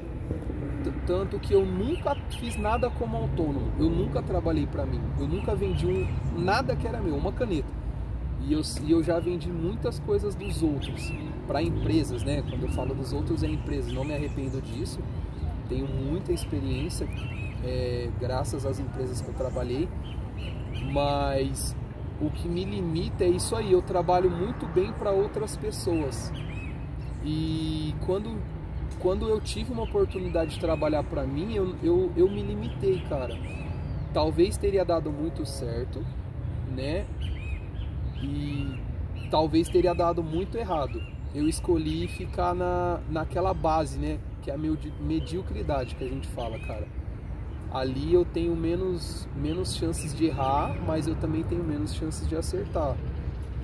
[1.05, 3.71] Tanto que eu nunca fiz nada como autônomo.
[3.77, 5.01] Eu nunca trabalhei para mim.
[5.19, 6.07] Eu nunca vendi um,
[6.39, 7.67] nada que era meu, uma caneta.
[8.41, 11.11] E eu, e eu já vendi muitas coisas dos outros
[11.47, 12.43] para empresas, né?
[12.47, 14.99] Quando eu falo dos outros é empresas, não me arrependo disso.
[15.67, 17.07] Tenho muita experiência,
[17.63, 19.87] é, graças às empresas que eu trabalhei,
[20.91, 21.75] mas
[22.21, 23.71] o que me limita é isso aí.
[23.71, 26.31] Eu trabalho muito bem para outras pessoas
[27.23, 28.39] e quando,
[28.99, 33.35] quando eu tive uma oportunidade de trabalhar para mim, eu, eu, eu me limitei, cara.
[34.13, 36.05] Talvez teria dado muito certo,
[36.69, 37.05] né?
[38.21, 38.79] E
[39.29, 41.01] talvez teria dado muito errado.
[41.33, 44.19] Eu escolhi ficar na, naquela base, né?
[44.41, 46.87] Que é a medi- mediocridade que a gente fala, cara.
[47.75, 52.33] Ali eu tenho menos, menos chances de errar, mas eu também tenho menos chances de
[52.33, 52.95] acertar.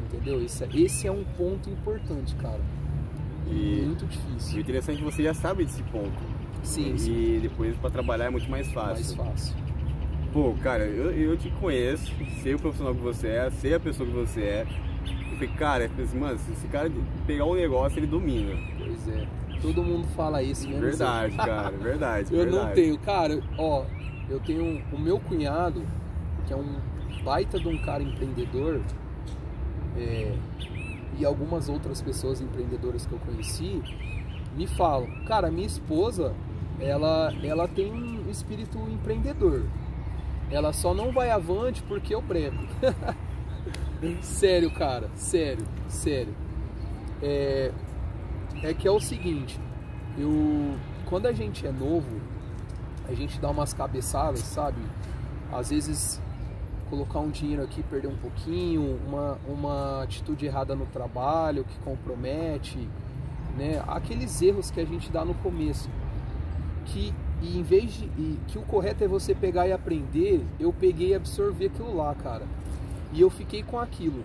[0.06, 0.44] Entendeu?
[0.44, 2.60] Esse, é- esse é um ponto importante, cara.
[3.48, 4.60] E- Muito o difícil.
[4.60, 6.12] interessante é que você já sabe desse ponto.
[6.62, 7.40] Sim, e sim.
[7.42, 8.94] depois pra trabalhar é muito mais fácil.
[8.94, 9.56] Mais fácil.
[10.34, 12.12] Pô, cara, eu, eu te conheço,
[12.44, 14.68] sei o profissional que você é, sei a pessoa que você é.
[15.32, 16.92] Eu falei, cara, eu falei assim, mano, se esse cara
[17.26, 18.56] pegar um negócio, ele domina.
[18.78, 19.26] Pois é.
[19.62, 20.80] Todo mundo fala isso, né?
[20.80, 22.34] Verdade, cara, verdade.
[22.34, 22.66] Eu verdade.
[22.66, 23.86] não tenho, cara, ó,
[24.30, 25.84] eu tenho o meu cunhado,
[26.48, 26.76] que é um
[27.24, 28.82] baita de um cara empreendedor,
[29.98, 30.36] é,
[31.20, 33.82] e algumas outras pessoas empreendedoras que eu conheci,
[34.56, 36.34] me falam, cara, minha esposa,
[36.80, 39.66] ela, ela tem um espírito empreendedor.
[40.50, 42.58] Ela só não vai avante porque eu prego.
[44.22, 46.34] sério, cara, sério, sério.
[47.22, 47.72] É,
[48.64, 49.60] é que é o seguinte,
[50.18, 52.22] eu quando a gente é novo,
[53.08, 54.80] a gente dá umas cabeçadas, sabe?
[55.52, 56.22] Às vezes
[56.90, 62.88] colocar um dinheiro aqui, perder um pouquinho, uma, uma atitude errada no trabalho que compromete,
[63.58, 63.84] né?
[63.88, 65.90] Aqueles erros que a gente dá no começo.
[66.86, 70.72] Que e em vez de e que o correto é você pegar e aprender, eu
[70.72, 72.46] peguei e absorvi aquilo lá, cara.
[73.14, 74.24] E eu fiquei com aquilo.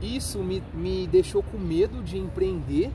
[0.00, 2.90] Isso me, me deixou com medo de empreender.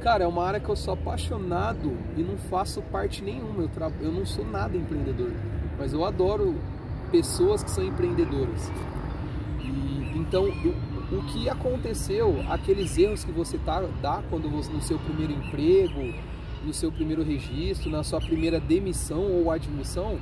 [0.00, 3.64] Cara, é uma área que eu sou apaixonado e não faço parte nenhuma.
[3.64, 3.92] Eu, tra...
[4.00, 5.30] eu não sou nada empreendedor,
[5.78, 6.54] mas eu adoro
[7.10, 8.72] pessoas que são empreendedoras.
[9.60, 14.80] E então, o, o que aconteceu, aqueles erros que você tá, dá quando você no
[14.80, 16.14] seu primeiro emprego,
[16.64, 20.18] no seu primeiro registro, na sua primeira demissão ou admissão,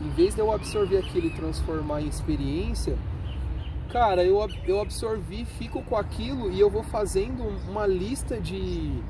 [0.00, 2.96] em vez de eu absorver aquilo e transformar em experiência,
[3.86, 9.00] cara, eu, eu absorvi, fico com aquilo e eu vou fazendo uma lista de,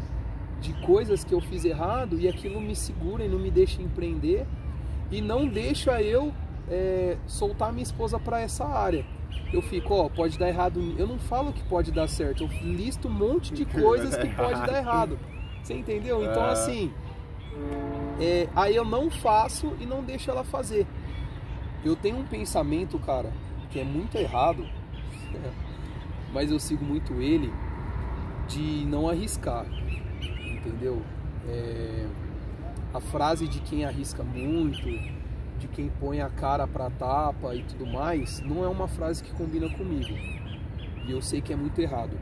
[0.60, 4.46] de coisas que eu fiz errado e aquilo me segura e não me deixa empreender
[5.10, 6.32] e não deixa eu
[6.68, 9.04] é, soltar minha esposa para essa área.
[9.52, 10.94] Eu fico, ó, pode dar errado.
[10.98, 14.60] Eu não falo que pode dar certo, eu listo um monte de coisas que pode
[14.66, 15.18] dar errado.
[15.62, 16.22] Você entendeu?
[16.24, 16.52] Então, Ah.
[16.52, 16.92] assim,
[18.20, 20.86] é, aí eu não faço e não deixo ela fazer.
[21.84, 23.32] Eu tenho um pensamento, cara,
[23.76, 24.66] que é muito errado,
[26.32, 27.52] mas eu sigo muito ele,
[28.48, 29.66] de não arriscar,
[30.46, 31.02] entendeu?
[31.46, 32.06] É,
[32.94, 34.88] a frase de quem arrisca muito,
[35.58, 39.30] de quem põe a cara pra tapa e tudo mais, não é uma frase que
[39.32, 40.16] combina comigo.
[41.06, 42.18] E eu sei que é muito errado.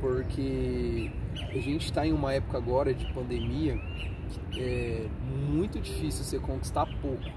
[0.00, 1.12] Porque
[1.50, 3.78] a gente está em uma época agora de pandemia
[4.50, 5.06] que é
[5.50, 7.30] muito difícil você conquistar pouco.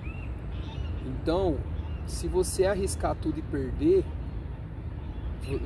[1.05, 1.59] Então,
[2.07, 4.03] se você arriscar tudo e perder,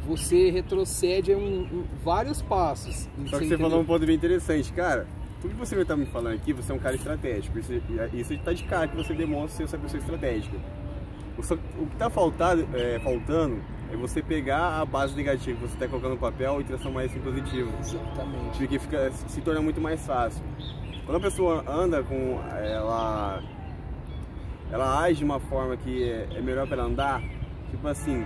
[0.05, 3.07] você retrocede um, um, vários passos.
[3.27, 5.07] Só que você falou um ponto bem interessante, cara.
[5.41, 7.59] Tudo que você vai estar me falando aqui, você é um cara estratégico.
[7.59, 7.71] Isso,
[8.13, 10.57] isso está de cara que você demonstra ser essa pessoa estratégica.
[11.37, 11.41] O,
[11.87, 16.11] que está faltando, é, faltando é você pegar a base negativa que você está colocando
[16.11, 17.71] no papel e transformar isso em positivo.
[17.79, 18.57] Exatamente.
[18.57, 20.43] Porque fica, se torna muito mais fácil.
[21.05, 22.39] Quando a pessoa anda com.
[22.61, 23.41] Ela,
[24.71, 27.21] ela age de uma forma que é, é melhor para ela andar,
[27.69, 28.23] tipo assim,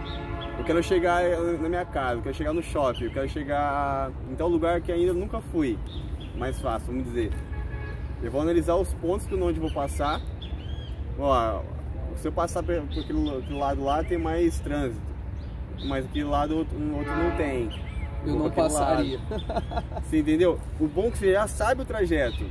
[0.58, 1.24] eu quero chegar
[1.62, 4.92] na minha casa, eu quero chegar no shopping, eu quero chegar em tal lugar que
[4.92, 5.78] ainda nunca fui.
[6.38, 7.32] Mais fácil, vamos dizer.
[8.22, 10.22] Eu vou analisar os pontos que onde vou passar.
[11.20, 11.62] Ó,
[12.16, 15.02] se eu passar por aquele, lado lá, tem mais trânsito.
[15.86, 17.70] Mas aquele lado outro, outro não tem.
[18.26, 19.20] Eu não passaria.
[20.04, 20.60] Você entendeu?
[20.80, 22.46] O bom é que você já sabe o trajeto.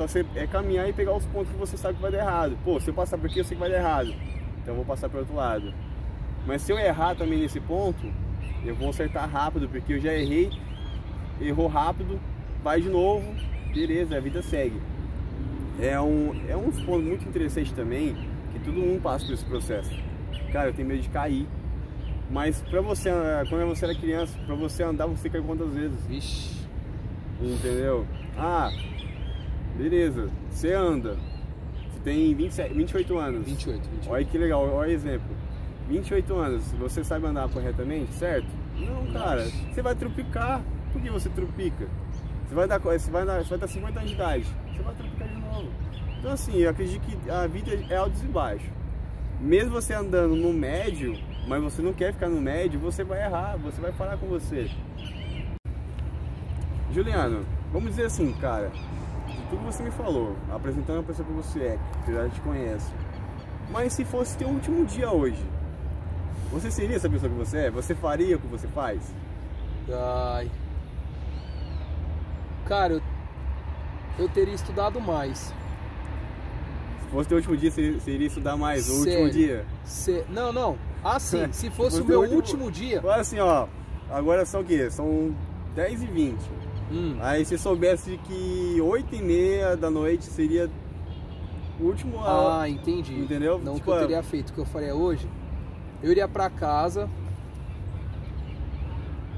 [0.00, 2.56] Só você é caminhar e pegar os pontos que você sabe que vai dar errado.
[2.64, 4.08] Pô, se eu passar por aqui, eu sei que vai dar errado.
[4.08, 5.74] Então eu vou passar para outro lado.
[6.46, 8.10] Mas se eu errar também nesse ponto,
[8.64, 10.50] eu vou acertar rápido, porque eu já errei,
[11.38, 12.18] errou rápido,
[12.64, 13.30] vai de novo,
[13.74, 14.80] beleza, a vida segue.
[15.78, 18.16] É um, é um ponto muito interessante também,
[18.54, 19.94] que todo mundo passa por esse processo.
[20.50, 21.46] Cara, eu tenho medo de cair.
[22.30, 23.10] Mas pra você,
[23.50, 26.06] quando você era criança, pra você andar, você caiu quantas vezes?
[26.06, 26.58] Vixe.
[27.38, 28.06] Entendeu?
[28.38, 28.70] Ah,
[29.80, 31.16] beleza, você anda.
[31.90, 33.46] Você tem 27, 28 anos.
[33.46, 34.10] 28, 28.
[34.10, 35.40] Olha que legal, olha o exemplo
[35.90, 38.46] 28 anos, você sabe andar corretamente, certo?
[38.76, 40.62] Não, cara, você vai trupicar.
[40.92, 41.86] Por que você trupica?
[42.46, 44.94] Você vai dar, você vai dar, você vai dar 50 anos de idade, você vai
[44.94, 45.68] trupicar de novo.
[46.18, 48.68] Então assim, eu acredito que a vida é altos e baixos.
[49.40, 53.56] Mesmo você andando no médio, mas você não quer ficar no médio, você vai errar,
[53.56, 54.70] você vai falar com você.
[56.92, 58.70] Juliano, vamos dizer assim, cara,
[59.50, 62.92] tudo que você me falou, apresentando a pessoa que você é, que já te conheço.
[63.70, 65.44] Mas se fosse teu último dia hoje,
[66.50, 67.70] você seria essa pessoa que você é?
[67.70, 69.14] Você faria o que você faz?
[69.88, 70.50] Ai.
[72.64, 73.02] Cara, eu,
[74.18, 75.52] eu teria estudado mais.
[77.02, 78.88] Se fosse o último dia, você, você iria estudar mais?
[78.88, 79.24] O Sério?
[79.24, 79.66] último dia?
[79.84, 80.24] Se...
[80.28, 80.78] Não, não.
[81.02, 82.36] Assim, se fosse, se fosse o meu último...
[82.36, 82.98] último dia.
[82.98, 83.66] Agora assim, ó.
[84.10, 84.90] Agora são o quê?
[84.90, 85.34] São
[85.74, 86.38] 10 e 20.
[86.90, 87.16] Hum.
[87.20, 90.68] Aí se soubesse que 8 e meia da noite seria
[91.78, 92.18] o último.
[92.24, 93.14] Ah, entendi.
[93.14, 93.58] Entendeu?
[93.58, 95.28] Não tipo, que eu teria feito, o que eu faria hoje
[96.02, 97.08] eu iria para casa,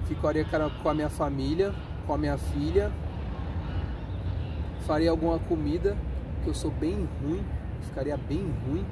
[0.06, 0.46] ficaria
[0.82, 1.74] com a minha família,
[2.06, 2.92] com a minha filha,
[4.86, 5.96] faria alguma comida,
[6.42, 7.44] que eu sou bem ruim,
[7.82, 8.86] ficaria bem ruim.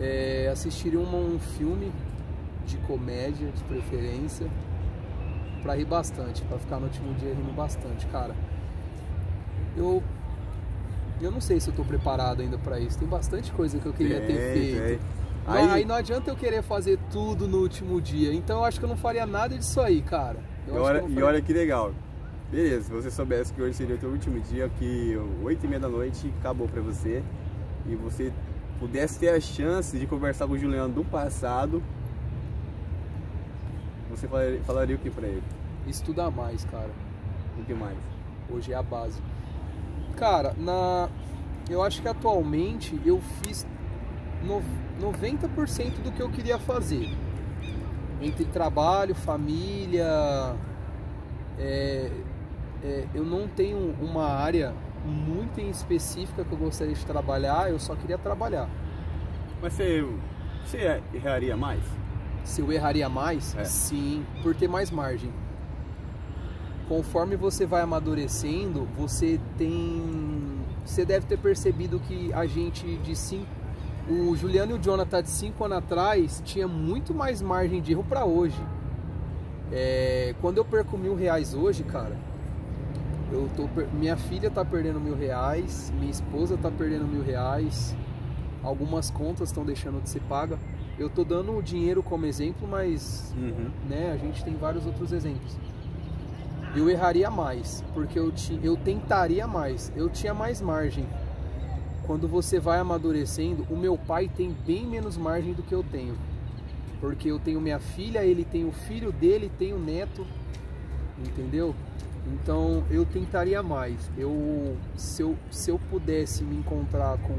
[0.00, 1.92] É, assistiria um, um filme
[2.66, 4.48] de comédia, de preferência,
[5.64, 8.36] para rir bastante, para ficar no último dia rindo bastante, cara.
[9.74, 10.02] Eu
[11.20, 12.98] eu não sei se eu tô preparado ainda para isso.
[12.98, 15.02] Tem bastante coisa que eu queria ter feito.
[15.46, 15.70] Aí...
[15.70, 18.32] aí não adianta eu querer fazer tudo no último dia.
[18.34, 20.38] Então eu acho que eu não faria nada disso aí, cara.
[20.68, 21.92] e olha, que e olha que legal.
[22.50, 25.80] Beleza, se você soubesse que hoje seria o teu último dia, que 8 e meia
[25.80, 27.22] da noite acabou pra você,
[27.86, 28.32] e você
[28.78, 31.82] pudesse ter a chance de conversar com o Juliano do passado,
[34.16, 35.42] você falaria, falaria o que pra ele?
[35.86, 36.90] Estudar mais, cara.
[37.58, 37.96] O que mais?
[38.50, 39.20] Hoje é a base.
[40.16, 41.08] Cara, na...
[41.68, 43.66] eu acho que atualmente eu fiz
[45.00, 47.10] 90% do que eu queria fazer.
[48.20, 50.54] Entre trabalho, família.
[51.58, 52.10] É,
[52.82, 54.74] é, eu não tenho uma área
[55.04, 58.68] muito em específica que eu gostaria de trabalhar, eu só queria trabalhar.
[59.60, 60.06] Mas você,
[60.64, 61.82] você erraria mais?
[62.44, 63.56] Se eu erraria mais?
[63.56, 63.64] É.
[63.64, 65.32] Sim, por ter mais margem.
[66.88, 70.62] Conforme você vai amadurecendo, você tem.
[70.84, 73.64] Você deve ter percebido que a gente de 5
[74.08, 78.04] o Juliano e o Jonathan de 5 anos atrás tinha muito mais margem de erro
[78.04, 78.60] para hoje.
[79.72, 82.14] É, quando eu perco mil reais hoje, cara,
[83.32, 87.96] eu tô, minha filha tá perdendo mil reais, minha esposa tá perdendo mil reais,
[88.62, 90.58] algumas contas estão deixando de ser paga.
[90.98, 93.70] Eu tô dando o dinheiro como exemplo, mas uhum.
[93.88, 95.56] né, a gente tem vários outros exemplos.
[96.76, 101.06] Eu erraria mais, porque eu, eu tentaria mais, eu tinha mais margem
[102.06, 106.16] quando você vai amadurecendo, o meu pai tem bem menos margem do que eu tenho.
[107.00, 110.26] Porque eu tenho minha filha, ele tem o filho dele, tem o neto,
[111.18, 111.74] entendeu?
[112.26, 114.10] Então eu tentaria mais.
[114.16, 117.36] Eu se eu, se eu pudesse me encontrar com,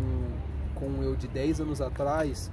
[0.76, 2.52] com eu de 10 anos atrás,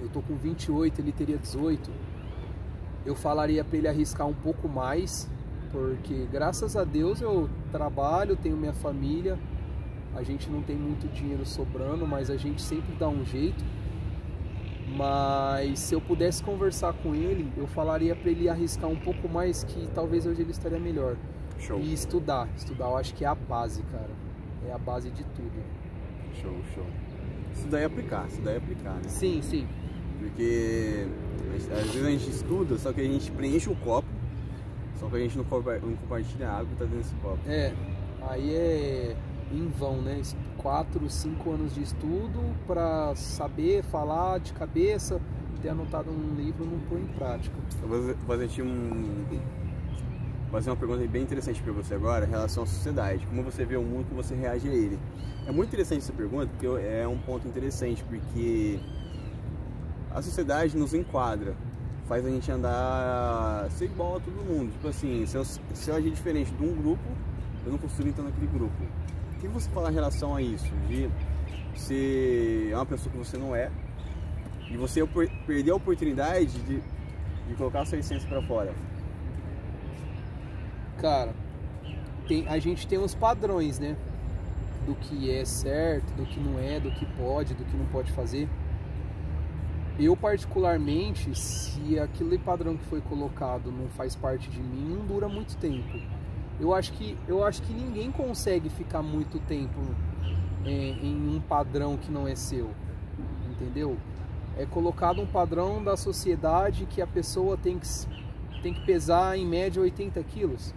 [0.00, 1.90] eu tô com 28, ele teria 18,
[3.04, 5.28] eu falaria para ele arriscar um pouco mais,
[5.70, 9.38] porque graças a Deus eu trabalho, tenho minha família,
[10.14, 13.64] a gente não tem muito dinheiro sobrando, mas a gente sempre dá um jeito.
[14.96, 19.62] Mas se eu pudesse conversar com ele, eu falaria para ele arriscar um pouco mais,
[19.62, 21.16] que talvez hoje ele estaria melhor.
[21.58, 21.78] Show.
[21.78, 24.10] E estudar, estudar eu acho que é a base, cara.
[24.68, 25.62] É a base de tudo.
[26.34, 26.86] Show, show.
[27.52, 29.08] Estudar e aplicar, estudar e aplicar, né?
[29.08, 29.68] Sim, sim.
[30.20, 31.06] Porque
[31.72, 34.08] às vezes a gente estuda, só que a gente preenche o copo,
[34.98, 37.38] só que a gente não, compartilha a água que tá dentro desse copo.
[37.46, 37.72] É,
[38.28, 39.16] aí é
[39.50, 40.20] em vão, né?
[40.58, 45.20] Quatro, cinco anos de estudo para saber falar de cabeça,
[45.62, 47.56] ter anotado num livro não pôr em prática.
[47.82, 49.24] Eu vou fazer um
[50.50, 53.24] fazer uma pergunta bem interessante para você agora em relação à sociedade.
[53.26, 54.98] Como você vê o mundo, como você reage a ele.
[55.46, 58.80] É muito interessante essa pergunta, porque é um ponto interessante, porque
[60.14, 61.54] a sociedade nos enquadra,
[62.06, 64.72] faz a gente andar ser igual a todo mundo.
[64.72, 67.04] Tipo assim, se eu, se eu agir diferente de um grupo,
[67.64, 68.82] eu não consigo entrar naquele grupo.
[69.36, 70.70] O que você fala em relação a isso?
[70.88, 71.08] De
[71.76, 73.70] ser uma pessoa que você não é
[74.70, 75.06] e você
[75.46, 76.82] perder a oportunidade de,
[77.48, 78.74] de colocar a sua essência para fora?
[81.00, 81.32] Cara,
[82.26, 83.96] tem, a gente tem uns padrões, né?
[84.86, 88.12] Do que é certo, do que não é, do que pode, do que não pode
[88.12, 88.48] fazer.
[90.00, 95.28] Eu particularmente, se aquele padrão que foi colocado não faz parte de mim, não dura
[95.28, 96.00] muito tempo.
[96.58, 99.78] Eu acho que, eu acho que ninguém consegue ficar muito tempo
[100.64, 102.70] é, em um padrão que não é seu,
[103.50, 103.98] entendeu?
[104.56, 107.86] É colocado um padrão da sociedade que a pessoa tem que,
[108.62, 110.74] tem que pesar em média 80 quilos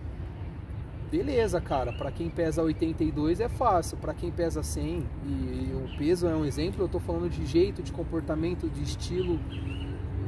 [1.14, 1.94] beleza, cara.
[1.94, 6.44] Para quem pesa 82 é fácil, para quem pesa 100 e, o peso é um
[6.44, 9.40] exemplo, eu tô falando de jeito, de comportamento, de estilo,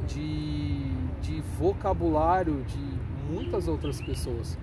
[0.06, 0.84] de,
[1.20, 4.56] de vocabulário de muitas outras pessoas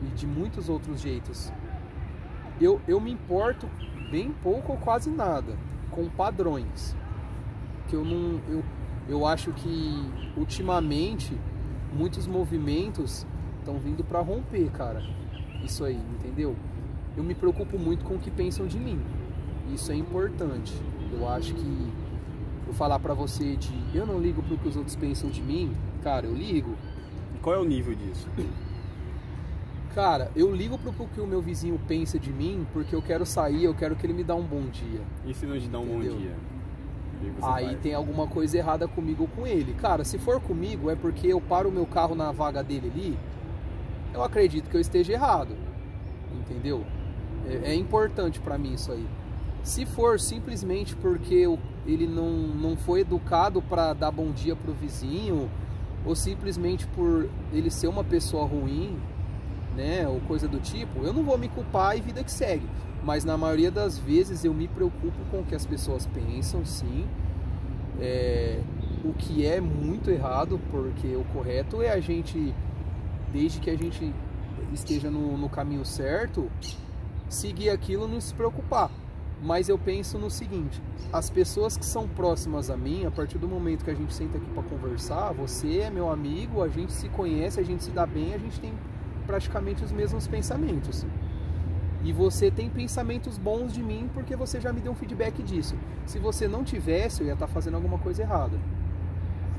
[0.00, 1.52] e de muitos outros jeitos.
[2.58, 3.68] Eu, eu me importo
[4.10, 5.54] bem pouco ou quase nada
[5.90, 6.96] com padrões.
[7.88, 8.40] Que eu não.
[8.48, 8.64] Eu,
[9.06, 11.36] eu acho que ultimamente
[11.92, 13.26] muitos movimentos
[13.58, 15.02] estão vindo para romper, cara
[15.64, 16.56] isso aí, entendeu?
[17.16, 19.00] Eu me preocupo muito com o que pensam de mim.
[19.72, 20.72] Isso é importante.
[21.12, 21.92] Eu acho que
[22.66, 25.72] eu falar para você de eu não ligo pro que os outros pensam de mim,
[26.02, 26.74] cara, eu ligo.
[27.34, 28.28] E qual é o nível disso?
[29.94, 33.64] Cara, eu ligo pro que o meu vizinho pensa de mim porque eu quero sair,
[33.64, 35.00] eu quero que ele me dá um bom dia.
[35.26, 36.14] E se não te dá um Entendeu?
[36.14, 36.36] bom dia?
[37.42, 37.80] Aí faz?
[37.80, 39.74] tem alguma coisa errada comigo ou com ele.
[39.74, 43.18] Cara, se for comigo é porque eu paro o meu carro na vaga dele ali
[44.14, 45.54] eu acredito que eu esteja errado.
[46.32, 46.84] Entendeu?
[47.46, 49.06] É, é importante para mim isso aí.
[49.62, 51.46] Se for simplesmente porque
[51.86, 55.48] ele não, não foi educado para dar bom dia pro vizinho,
[56.04, 58.98] ou simplesmente por ele ser uma pessoa ruim,
[59.76, 62.66] né, ou coisa do tipo, eu não vou me culpar e vida que segue.
[63.04, 67.06] Mas na maioria das vezes eu me preocupo com o que as pessoas pensam, sim.
[68.00, 68.60] É,
[69.04, 72.54] o que é muito errado, porque o correto é a gente
[73.32, 74.14] desde que a gente
[74.72, 76.50] esteja no, no caminho certo,
[77.28, 78.90] seguir aquilo não se preocupar.
[79.42, 80.80] Mas eu penso no seguinte:
[81.12, 84.38] as pessoas que são próximas a mim, a partir do momento que a gente senta
[84.38, 88.06] aqui para conversar, você é meu amigo, a gente se conhece, a gente se dá
[88.06, 88.72] bem, a gente tem
[89.26, 91.04] praticamente os mesmos pensamentos.
[92.04, 95.76] E você tem pensamentos bons de mim porque você já me deu um feedback disso.
[96.04, 98.58] Se você não tivesse, eu ia estar tá fazendo alguma coisa errada.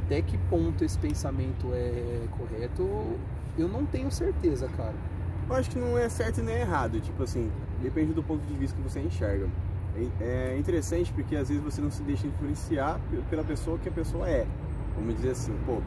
[0.06, 3.18] Até que ponto esse pensamento é correto,
[3.58, 4.94] eu não tenho certeza, cara.
[5.50, 8.76] Eu acho que não é certo nem errado, tipo assim, depende do ponto de vista
[8.76, 9.48] que você enxerga.
[10.20, 13.92] É, é interessante porque às vezes você não se deixa influenciar pela pessoa que a
[13.92, 14.48] pessoa é.
[14.96, 15.82] Vamos dizer assim, pô,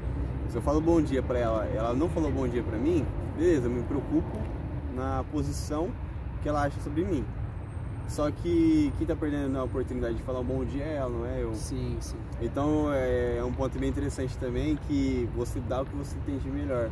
[0.48, 3.04] se eu falo bom dia para ela, ela não falou bom dia para mim,
[3.36, 4.38] beleza, eu me preocupo
[4.94, 5.90] na posição
[6.42, 7.24] que ela acha sobre mim.
[8.08, 11.26] Só que quem tá perdendo a oportunidade de falar um bom dia é ela, não
[11.26, 11.52] é eu.
[11.54, 12.16] Sim, sim.
[12.40, 16.48] Então é um ponto bem interessante também que você dá o que você tem de
[16.48, 16.88] melhor.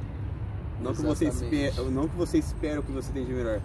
[0.81, 3.61] Não que, você espera, não que você espera o que você tem de melhor.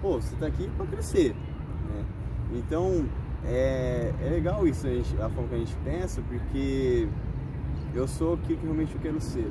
[0.00, 1.34] Pô, você está aqui para crescer.
[1.34, 2.04] Né?
[2.54, 3.06] Então,
[3.44, 7.08] é, é legal isso, a, gente, a forma que a gente pensa, porque
[7.94, 9.50] eu sou o que realmente eu quero ser.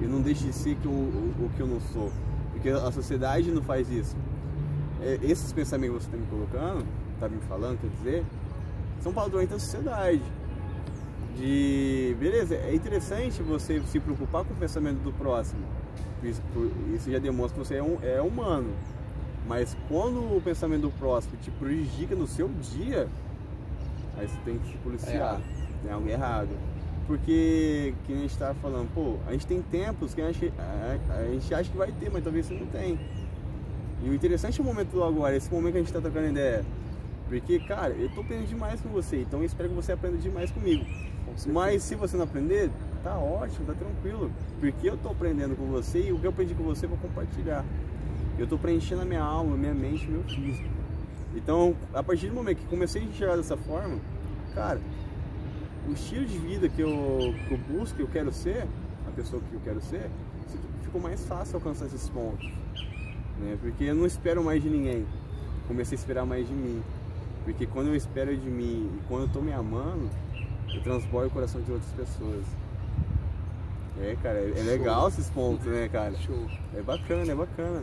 [0.00, 2.10] Eu não deixo de ser que o, o, o que eu não sou.
[2.52, 4.16] Porque a sociedade não faz isso.
[5.02, 8.24] É, esses pensamentos que você está me colocando, está me falando, quer dizer,
[9.02, 10.22] são padrões da sociedade.
[11.36, 15.64] De beleza, é interessante você se preocupar com o pensamento do próximo
[16.22, 16.42] isso,
[16.94, 18.72] isso já demonstra que você é, um, é humano.
[19.46, 23.08] Mas quando o pensamento do próximo te prejudica no seu dia,
[24.16, 25.40] aí você tem que se policiar.
[25.84, 26.48] É, é algo errado.
[27.06, 31.14] porque, que a gente tava falando, pô, a gente tem tempos que a gente, a,
[31.14, 32.98] a gente acha que vai ter, mas talvez você não tem.
[34.02, 36.28] E o interessante é o momento do agora, esse momento que a gente tá trocando
[36.28, 36.64] ideia.
[37.28, 40.50] Porque, cara, eu tô aprendendo demais com você, então eu espero que você aprenda demais
[40.50, 40.84] comigo.
[41.46, 42.70] Mas se você não aprender,
[43.04, 44.32] tá ótimo, tá tranquilo.
[44.58, 46.98] Porque eu tô aprendendo com você e o que eu aprendi com você eu vou
[46.98, 47.64] compartilhar.
[48.38, 50.68] Eu tô preenchendo a minha alma, minha mente, meu físico.
[51.36, 53.98] Então, a partir do momento que comecei a enxergar dessa forma,
[54.54, 54.80] cara,
[55.88, 58.66] o estilo de vida que eu, que eu busco, que eu quero ser,
[59.06, 60.10] a pessoa que eu quero ser,
[60.82, 62.50] ficou mais fácil alcançar esses pontos.
[63.38, 63.58] Né?
[63.60, 65.06] Porque eu não espero mais de ninguém.
[65.68, 66.82] Comecei a esperar mais de mim.
[67.44, 70.08] Porque quando eu espero de mim e quando eu tô me amando,
[70.74, 72.44] eu transbordo o coração de outras pessoas.
[74.00, 76.14] É, cara, é, é legal esses pontos, né, cara?
[76.16, 76.46] Show.
[76.74, 77.82] É bacana, é bacana.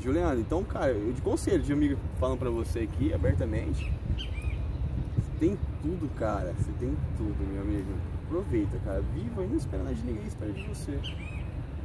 [0.00, 3.92] Juliano, então, cara, eu de conselho de amigo falando pra você aqui abertamente.
[4.16, 6.54] Você tem tudo, cara.
[6.58, 7.92] Você tem tudo, meu amigo.
[8.24, 9.02] Aproveita, cara.
[9.14, 10.98] Viva e não espera nada de ninguém, espera de você.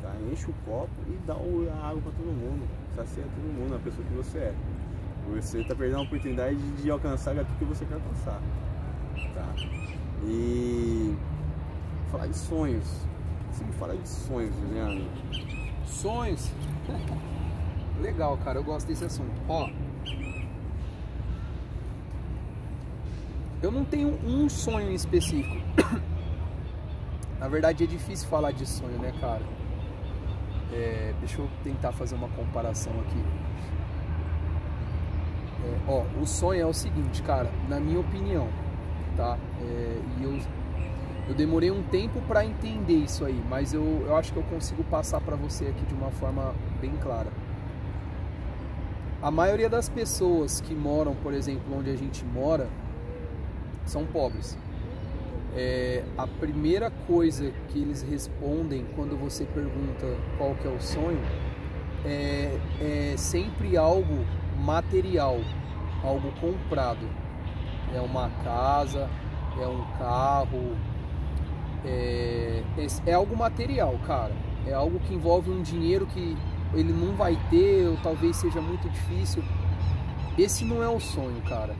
[0.02, 0.16] Tá?
[0.32, 2.66] Enche o copo e dá a água pra todo mundo.
[2.96, 4.54] Sacia todo mundo, a pessoa que você é.
[5.34, 8.40] Você tá perdendo a oportunidade de alcançar aquilo que você quer alcançar.
[9.34, 9.56] Tá?
[10.24, 11.16] E
[12.12, 13.06] falar de sonhos.
[13.56, 15.06] Você me fala de sonhos, Juliano.
[15.86, 16.52] Sonhos?
[18.02, 19.32] Legal, cara, eu gosto desse assunto.
[19.48, 19.70] Ó,
[23.64, 25.56] eu não tenho um sonho em específico.
[27.40, 29.42] Na verdade é difícil falar de sonho, né, cara?
[30.74, 33.24] É, deixa eu tentar fazer uma comparação aqui.
[35.64, 38.50] É, ó, o sonho é o seguinte, cara, na minha opinião,
[39.16, 39.38] tá?
[39.62, 40.42] É, e eu,
[41.28, 44.84] eu demorei um tempo para entender isso aí, mas eu, eu acho que eu consigo
[44.84, 47.32] passar para você aqui de uma forma bem clara.
[49.22, 52.70] A maioria das pessoas que moram, por exemplo, onde a gente mora,
[53.84, 54.56] são pobres.
[55.56, 60.06] É, a primeira coisa que eles respondem quando você pergunta
[60.38, 61.22] qual que é o sonho
[62.06, 64.26] é, é sempre algo
[64.60, 65.40] material,
[66.04, 67.10] algo comprado.
[67.96, 69.10] É uma casa,
[69.60, 70.76] é um carro,
[71.86, 72.64] é,
[73.06, 74.34] é, algo material, cara.
[74.66, 76.36] É algo que envolve um dinheiro que
[76.74, 79.44] ele não vai ter, ou talvez seja muito difícil.
[80.38, 81.76] Esse não é o sonho, cara.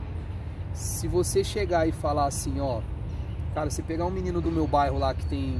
[0.72, 2.80] Se você chegar e falar assim, ó,
[3.54, 5.58] cara, você pegar um menino do meu bairro lá que tem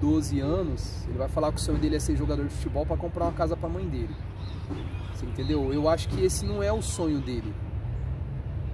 [0.00, 2.96] 12 anos, ele vai falar que o sonho dele é ser jogador de futebol para
[2.96, 4.14] comprar uma casa para mãe dele.
[5.12, 5.72] Você entendeu?
[5.72, 7.52] Eu acho que esse não é o sonho dele.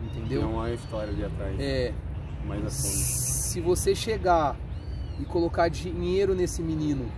[0.03, 0.43] Entendeu?
[0.43, 1.57] Não há história ali atrás.
[1.59, 1.93] É.
[2.47, 2.71] Mais a fundo.
[2.71, 4.57] Se você chegar
[5.21, 7.11] e colocar dinheiro nesse menino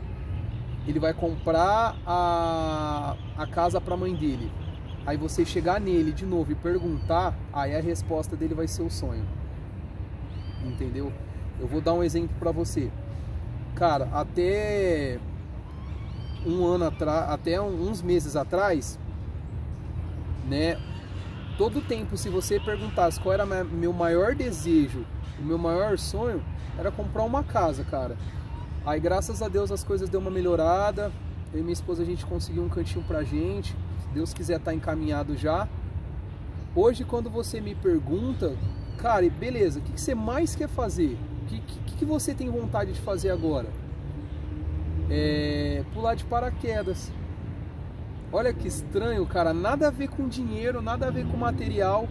[0.90, 4.51] ele vai comprar a, a casa para a mãe dele.
[5.05, 8.90] Aí você chegar nele de novo e perguntar, aí a resposta dele vai ser o
[8.90, 9.24] sonho.
[10.64, 11.12] Entendeu?
[11.61, 12.90] Eu vou dar um exemplo para você.
[13.74, 15.18] Cara, até
[16.46, 18.99] um ano atrás, até uns meses atrás,
[20.46, 20.80] né?
[21.59, 25.05] Todo tempo, se você perguntasse qual era meu maior desejo,
[25.41, 26.43] o meu maior sonho,
[26.78, 28.16] era comprar uma casa, cara.
[28.84, 31.12] Aí graças a Deus as coisas deu uma melhorada.
[31.53, 33.76] Eu e minha esposa a gente conseguiu um cantinho pra gente.
[34.01, 35.68] Se Deus quiser tá encaminhado já.
[36.74, 38.57] Hoje quando você me pergunta,
[38.99, 41.18] cara, beleza, o que, que você mais quer fazer?
[41.43, 43.68] O que, que, que você tem vontade de fazer agora?
[45.11, 47.11] É, pular de paraquedas.
[48.30, 49.55] Olha que estranho, cara.
[49.55, 52.07] Nada a ver com dinheiro, nada a ver com material.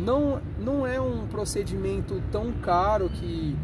[0.00, 3.56] Não, não é um procedimento tão caro que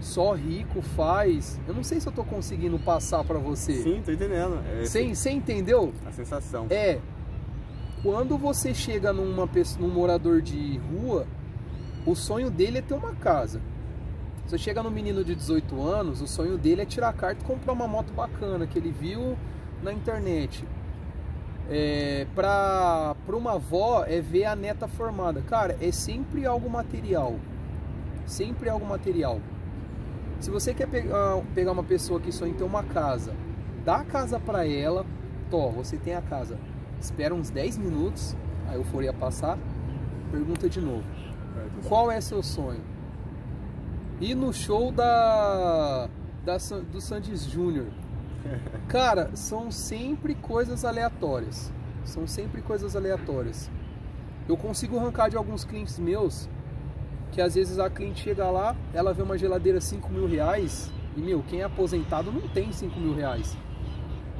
[0.00, 1.60] só rico faz.
[1.66, 3.74] Eu não sei se eu tô conseguindo passar para você.
[3.74, 4.62] Sim, tô entendendo.
[4.66, 5.92] É você entendeu?
[6.06, 6.66] A sensação.
[6.70, 7.00] É.
[8.02, 11.26] Quando você chega numa pessoa, num morador de rua,
[12.06, 13.60] o sonho dele é ter uma casa.
[14.46, 17.46] Você chega num menino de 18 anos, o sonho dele é tirar a carta e
[17.46, 19.36] comprar uma moto bacana que ele viu
[19.82, 20.64] na internet.
[21.70, 25.40] É, pra uma avó é ver a neta formada.
[25.42, 27.36] Cara, é sempre algo material.
[28.26, 29.40] Sempre algo material.
[30.40, 33.34] Se você quer pegar, pegar uma pessoa que sonha em ter uma casa,
[33.84, 35.06] dá a casa para ela,
[35.50, 36.58] Tó, você tem a casa.
[37.00, 38.36] Espera uns 10 minutos,
[38.68, 39.58] a euforia passar,
[40.30, 41.04] pergunta de novo.
[41.88, 42.80] Qual é seu sonho?
[44.20, 46.08] E no show da,
[46.44, 46.56] da
[46.92, 47.86] do Sandes Júnior.
[48.88, 51.72] Cara, são sempre coisas aleatórias.
[52.04, 53.70] São sempre coisas aleatórias.
[54.48, 56.48] Eu consigo arrancar de alguns clientes meus
[57.32, 61.20] que às vezes a cliente chega lá, ela vê uma geladeira 5 mil reais e,
[61.20, 63.56] meu, quem é aposentado não tem 5 mil reais.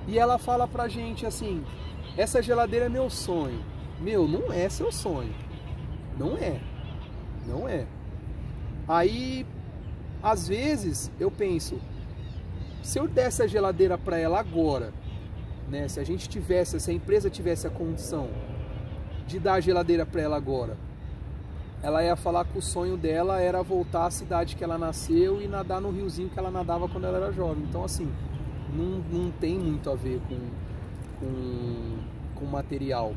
[0.09, 1.65] E ela fala pra gente assim:
[2.17, 3.65] essa geladeira é meu sonho.
[4.01, 5.35] Meu, não é seu sonho.
[6.19, 6.61] Não é.
[7.47, 7.87] Não é.
[8.89, 9.47] Aí
[10.23, 11.81] Às vezes eu penso,
[12.83, 14.93] se eu desse a geladeira para ela agora,
[15.69, 15.89] né?
[15.89, 18.29] Se a gente tivesse, se a empresa tivesse a condição
[19.27, 20.77] de dar a geladeira para ela agora,
[21.83, 25.49] ela ia falar que o sonho dela era voltar à cidade que ela nasceu e
[25.49, 27.65] nadar no riozinho que ela nadava quando ela era jovem.
[27.65, 28.11] Então assim,
[28.75, 30.39] não, não tem muito a ver com,
[31.21, 31.99] com,
[32.35, 33.15] com material.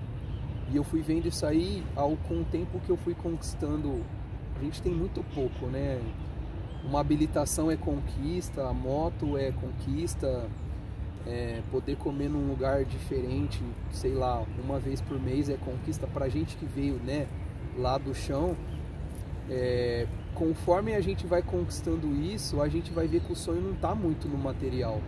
[0.71, 4.01] E eu fui vendo isso aí ao, com o tempo que eu fui conquistando.
[4.55, 5.99] A gente tem muito pouco, né?
[6.83, 10.47] Uma habilitação é conquista, a moto é conquista,
[11.25, 13.61] é, poder comer num lugar diferente,
[13.91, 17.27] sei lá, uma vez por mês é conquista pra gente que veio, né,
[17.77, 18.55] lá do chão.
[19.49, 23.73] É, conforme a gente vai conquistando isso, a gente vai ver que o sonho não
[23.75, 24.99] tá muito no material.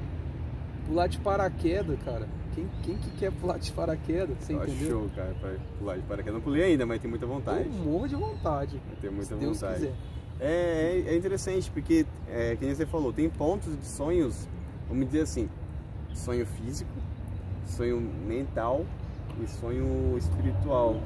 [0.88, 2.28] Pular de paraquedas, cara.
[2.54, 4.38] Quem, quem que quer pular de paraquedas?
[4.40, 4.90] Você Eu entendeu?
[4.90, 5.36] show, cara,
[5.78, 6.34] pular de paraquedas.
[6.36, 7.66] Não pulei ainda, mas tem muita vontade.
[7.68, 8.82] Eu morro de vontade.
[9.02, 9.80] Tenho muita se Deus vontade.
[9.80, 9.94] quiser.
[10.40, 14.48] É, é, é interessante, porque, é, que nem você falou, tem pontos de sonhos,
[14.88, 15.50] vamos dizer assim,
[16.14, 16.92] sonho físico,
[17.66, 18.86] sonho mental
[19.42, 21.02] e sonho espiritual.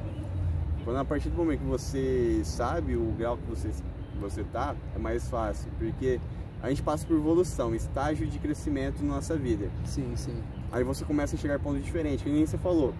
[0.84, 4.74] Quando a partir do momento que você sabe o grau que você, que você tá,
[4.94, 6.20] é mais fácil, porque
[6.62, 9.70] a gente passa por evolução, estágio de crescimento na nossa vida.
[9.84, 10.36] Sim, sim.
[10.72, 12.94] Aí você começa a enxergar pontos diferentes, que nem você falou.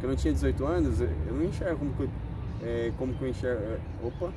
[0.00, 2.08] Quando eu tinha 18 anos, eu eu não enxergo como que eu,
[2.62, 3.62] é, como que eu enxergo.
[3.62, 4.32] é, Opa,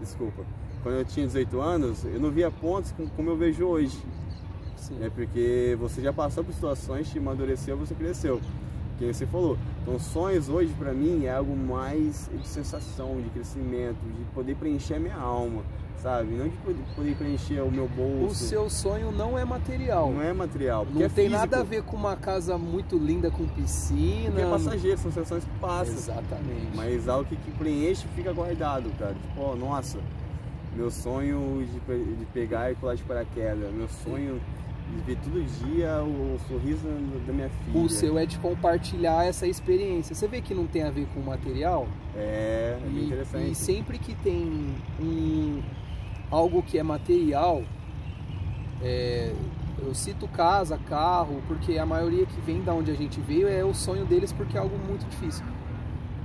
[0.00, 0.44] desculpa.
[0.82, 3.98] Quando eu tinha 18 anos, eu não via pontos como, eu vejo hoje.
[4.76, 4.96] sim.
[5.02, 8.40] É porque você já passou por situações, te amadureceu, você cresceu.
[8.98, 9.56] Que você falou.
[9.82, 14.94] Então, sonhos hoje pra mim é algo mais de sensação, de crescimento, de poder preencher
[14.96, 15.62] a minha alma,
[16.02, 16.34] sabe?
[16.34, 16.56] Não de
[16.94, 18.44] poder, preencher o meu O bolso.
[18.44, 20.12] seu sonho não é material.
[20.12, 20.86] Não é material.
[20.92, 21.30] Não é tem físico.
[21.40, 24.32] nada a ver com uma casa muito linda com piscina.
[24.32, 25.94] Porque é passageiro, são sensações que passam.
[25.94, 26.68] Exatamente.
[26.76, 29.14] Mas algo que, que preenche fica guardado, cara.
[29.14, 29.98] Tipo, ó, nossa,
[30.74, 34.40] meu sonho de, de pegar e pular de paraquedas, meu sonho
[34.90, 36.82] de ver todo dia o, sorriso
[37.26, 37.80] da minha filha.
[37.80, 40.14] O seu é de compartilhar essa experiência.
[40.14, 41.86] Você vê que não tem a ver com o material?
[42.16, 43.50] É, é bem E, interessante.
[43.50, 45.62] e sempre que tem um,
[46.30, 47.62] algo que é material,
[48.82, 49.32] é,
[49.78, 53.64] eu cito casa, carro, porque a maioria que vem da onde a gente veio é
[53.64, 55.44] o sonho deles porque é algo muito difícil.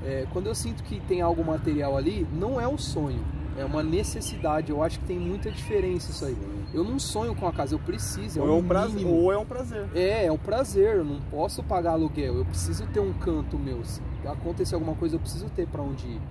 [0.03, 3.23] É, quando eu sinto que tem algo material ali, não é o sonho,
[3.57, 4.71] é uma necessidade.
[4.71, 6.37] Eu acho que tem muita diferença isso aí.
[6.73, 9.37] Eu não sonho com a casa, eu preciso, é ou, é um prazer, ou é
[9.37, 9.87] um prazer.
[9.95, 13.83] É, é um prazer, eu não posso pagar aluguel, eu preciso ter um canto meu.
[13.85, 16.21] Se acontecer alguma coisa, eu preciso ter para onde ir.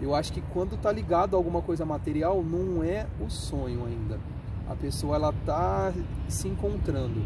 [0.00, 4.18] Eu acho que quando tá ligado a alguma coisa material, não é o sonho ainda.
[4.68, 5.92] A pessoa ela tá
[6.28, 7.22] se encontrando.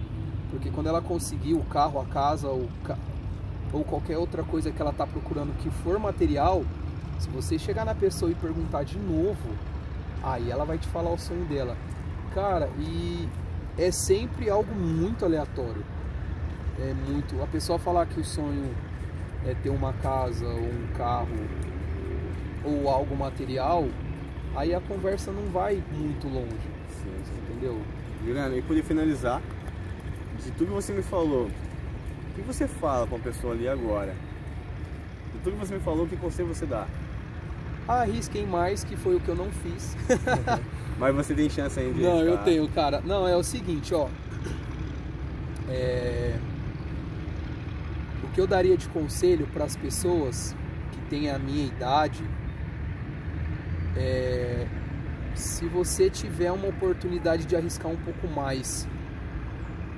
[0.51, 2.69] Porque quando ela conseguir o carro, a casa, ou,
[3.73, 6.63] ou qualquer outra coisa que ela tá procurando que for material,
[7.19, 9.57] se você chegar na pessoa e perguntar de novo,
[10.23, 11.77] aí ela vai te falar o sonho dela.
[12.35, 13.29] Cara, e
[13.79, 15.85] é sempre algo muito aleatório.
[16.79, 17.43] É muito.
[17.43, 18.75] A pessoa falar que o sonho
[19.47, 21.29] é ter uma casa ou um carro
[22.65, 23.87] ou algo material,
[24.55, 26.57] aí a conversa não vai muito longe,
[26.91, 27.33] Sim, sim.
[27.51, 27.81] entendeu?
[28.25, 29.43] Juliana, e poder finalizar,
[30.43, 34.15] de tudo que você me falou, o que você fala pra uma pessoa ali agora?
[35.33, 36.87] De tudo que você me falou, que conselho você dá?
[37.87, 39.97] Arrisquem mais, que foi o que eu não fiz.
[40.99, 43.01] Mas você tem chance ainda de Não, eu tenho, cara.
[43.05, 44.09] Não, é o seguinte, ó.
[45.69, 46.39] É...
[48.23, 50.55] O que eu daria de conselho para as pessoas
[50.93, 52.23] que têm a minha idade
[53.97, 54.67] é
[55.35, 58.87] se você tiver uma oportunidade de arriscar um pouco mais,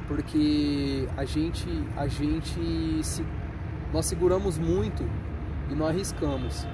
[0.07, 1.66] porque a gente
[1.97, 3.24] a gente se
[3.93, 5.05] nós seguramos muito
[5.70, 6.66] e não arriscamos.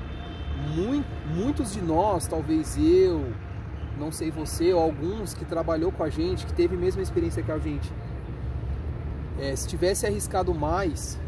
[0.77, 1.05] Mui-
[1.35, 3.33] muitos de nós, talvez eu,
[3.99, 7.43] não sei você, ou alguns que trabalhou com a gente, que teve a mesma experiência
[7.43, 7.91] que a gente,
[9.39, 11.19] é, se tivesse arriscado mais,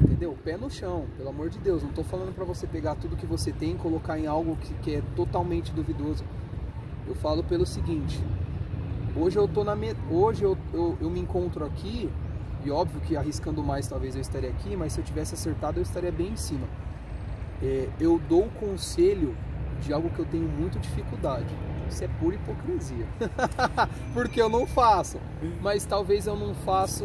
[0.00, 0.36] entendeu?
[0.42, 1.82] Pé no chão, pelo amor de Deus.
[1.82, 4.74] Não tô falando para você pegar tudo que você tem e colocar em algo que,
[4.74, 6.24] que é totalmente duvidoso.
[7.06, 8.22] Eu falo pelo seguinte:
[9.16, 9.94] hoje eu tô na me...
[10.10, 12.08] hoje eu, eu, eu me encontro aqui
[12.64, 15.82] e óbvio que arriscando mais talvez eu estaria aqui, mas se eu tivesse acertado eu
[15.82, 16.66] estaria bem em cima.
[17.62, 19.36] É, eu dou o conselho
[19.80, 21.54] de algo que eu tenho muito dificuldade.
[21.88, 23.06] Isso é pura hipocrisia.
[24.12, 25.18] Porque eu não faço.
[25.60, 27.04] Mas talvez eu não faço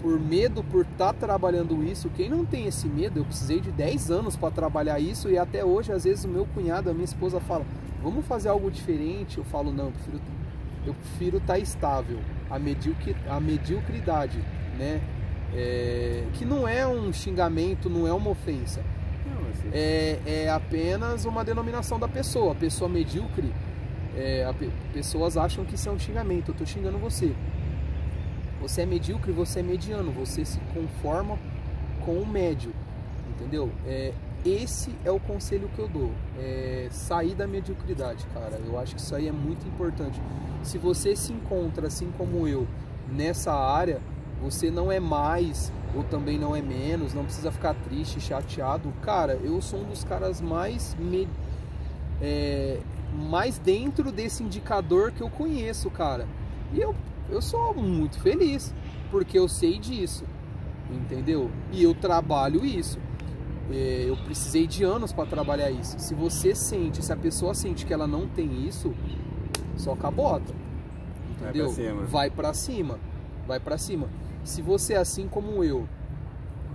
[0.00, 2.10] por medo, por estar trabalhando isso.
[2.10, 5.64] Quem não tem esse medo, eu precisei de 10 anos para trabalhar isso e até
[5.64, 7.64] hoje, às vezes, o meu cunhado, a minha esposa fala:
[8.02, 9.38] Vamos fazer algo diferente?
[9.38, 10.20] Eu falo: Não, eu prefiro
[10.86, 12.18] eu prefiro estar estável.
[12.50, 14.38] A, mediocri, a mediocridade,
[14.78, 15.00] né?
[15.56, 18.82] É, que não é um xingamento, não é uma ofensa
[19.72, 22.54] é, é apenas uma denominação da pessoa.
[22.54, 23.52] Pessoa medíocre,
[24.16, 24.48] é,
[24.92, 26.50] pessoas acham que isso é um xingamento.
[26.50, 27.34] Eu tô xingando você.
[28.60, 30.12] Você é medíocre, você é mediano.
[30.12, 31.38] Você se conforma
[32.04, 32.72] com o médio.
[33.30, 33.70] Entendeu?
[33.86, 34.12] É,
[34.44, 36.12] esse é o conselho que eu dou.
[36.38, 38.60] É sair da mediocridade, cara.
[38.64, 40.20] Eu acho que isso aí é muito importante.
[40.62, 42.66] Se você se encontra, assim como eu,
[43.08, 44.00] nessa área,
[44.44, 48.92] você não é mais ou também não é menos, não precisa ficar triste, chateado.
[49.00, 51.26] Cara, eu sou um dos caras mais me...
[52.20, 52.78] é...
[53.30, 56.26] mais dentro desse indicador que eu conheço, cara.
[56.74, 56.94] E eu,
[57.30, 58.74] eu sou muito feliz
[59.10, 60.24] porque eu sei disso,
[60.90, 61.50] entendeu?
[61.72, 62.98] E eu trabalho isso.
[63.70, 65.98] É, eu precisei de anos para trabalhar isso.
[65.98, 68.92] Se você sente, se a pessoa sente que ela não tem isso,
[69.76, 70.52] só cabota.
[71.30, 71.72] Entendeu?
[72.06, 72.98] Vai para cima.
[73.46, 74.08] Vai para cima.
[74.44, 75.88] Se você, assim como eu,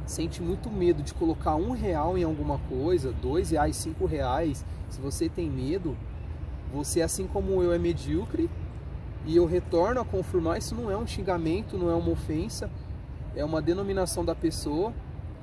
[0.05, 4.99] sente muito medo de colocar um real em alguma coisa, dois reais, cinco reais, se
[4.99, 5.95] você tem medo,
[6.73, 8.49] você, assim como eu, é medíocre
[9.23, 12.71] e eu retorno a confirmar, isso não é um xingamento, não é uma ofensa,
[13.35, 14.91] é uma denominação da pessoa,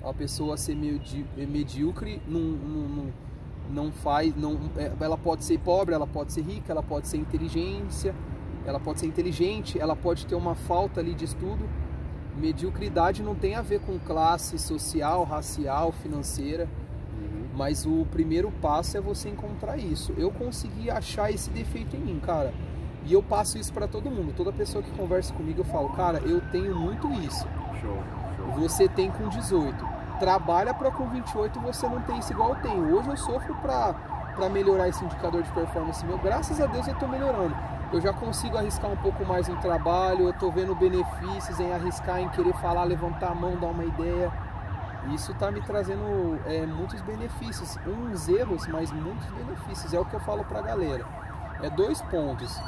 [0.02, 0.76] a pessoa ser
[1.36, 3.12] medíocre não, não, não,
[3.70, 7.18] não faz, não, é, ela pode ser pobre, ela pode ser rica, ela pode ser
[7.18, 8.12] inteligência,
[8.64, 11.68] ela pode ser inteligente, ela pode ter uma falta ali de estudo,
[12.37, 16.68] mediocridade não tem a ver com classe social, racial, financeira,
[17.12, 17.47] uhum.
[17.55, 20.12] mas o primeiro passo é você encontrar isso.
[20.16, 22.53] Eu consegui achar esse defeito em mim, cara.
[23.05, 24.34] E eu passo isso para todo mundo.
[24.37, 27.47] Toda pessoa que conversa comigo, eu falo, cara, eu tenho muito isso.
[27.80, 27.99] Show,
[28.37, 28.47] show.
[28.61, 29.97] Você tem com 18.
[30.18, 32.97] Trabalha para com 28 você não tem isso igual eu tenho.
[32.97, 36.18] Hoje eu sofro para melhorar esse indicador de performance meu.
[36.18, 37.55] Graças a Deus eu estou melhorando
[37.93, 42.20] eu já consigo arriscar um pouco mais no trabalho, eu estou vendo benefícios em arriscar,
[42.20, 44.32] em querer falar, levantar a mão, dar uma ideia.
[45.14, 49.95] Isso está me trazendo é, muitos benefícios, uns erros, mas muitos benefícios.
[49.95, 51.07] É o que eu falo para a galera.
[51.62, 52.59] É dois pontos.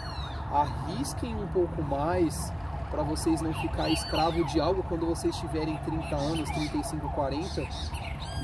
[0.53, 2.53] Arrisquem um pouco mais
[2.91, 7.61] para vocês não ficar escravo de algo quando vocês tiverem 30 anos, 35, 40.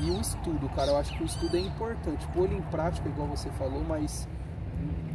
[0.01, 2.27] E o estudo, cara, eu acho que o estudo é importante.
[2.27, 4.27] Pôr em prática, igual você falou, mas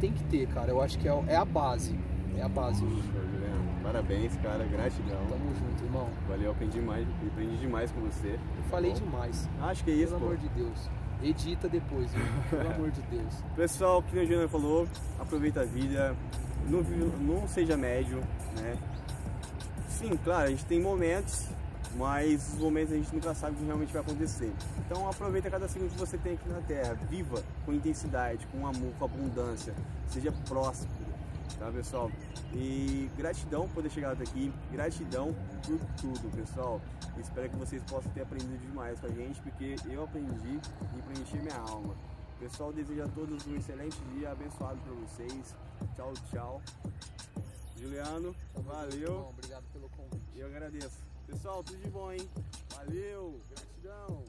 [0.01, 0.71] tem que ter, cara.
[0.71, 1.95] Eu acho que é, é a base.
[2.35, 2.83] É a base
[3.83, 4.63] Parabéns, cara.
[4.65, 5.19] Gratidão.
[5.27, 6.09] Tamo junto, irmão.
[6.27, 7.07] Valeu, aprendi demais.
[7.27, 8.39] Aprendi demais com você.
[8.57, 8.99] Eu falei Bom.
[8.99, 9.49] demais.
[9.61, 10.25] Acho que é isso, Pelo pô.
[10.27, 10.89] amor de Deus.
[11.23, 12.43] Edita depois, irmão.
[12.49, 13.43] Pelo amor de Deus.
[13.55, 14.87] Pessoal, que o Júnior falou,
[15.19, 16.15] aproveita a vida.
[16.69, 16.81] Não,
[17.19, 18.19] não seja médio,
[18.55, 18.77] né?
[19.87, 21.49] Sim, claro, a gente tem momentos
[21.95, 24.51] mas os momentos a gente nunca sabe o que realmente vai acontecer.
[24.85, 28.93] Então aproveita cada segundo que você tem aqui na Terra, viva com intensidade, com amor,
[28.97, 29.73] com abundância,
[30.07, 30.91] seja próspero,
[31.59, 32.11] tá pessoal?
[32.53, 35.33] E gratidão por ter chegado aqui, gratidão
[35.65, 36.81] por tudo, pessoal.
[37.17, 40.59] Espero que vocês possam ter aprendido demais com a gente, porque eu aprendi
[40.97, 41.95] e preenchi minha alma.
[42.39, 45.55] Pessoal, desejo a todos um excelente dia, abençoado para vocês.
[45.95, 46.61] Tchau, tchau.
[47.79, 49.27] Juliano, valeu.
[49.29, 50.39] Obrigado pelo convite.
[50.39, 51.10] Eu agradeço.
[51.31, 52.29] Pessoal, tudo de bom, hein?
[52.75, 54.25] Valeu, gratidão.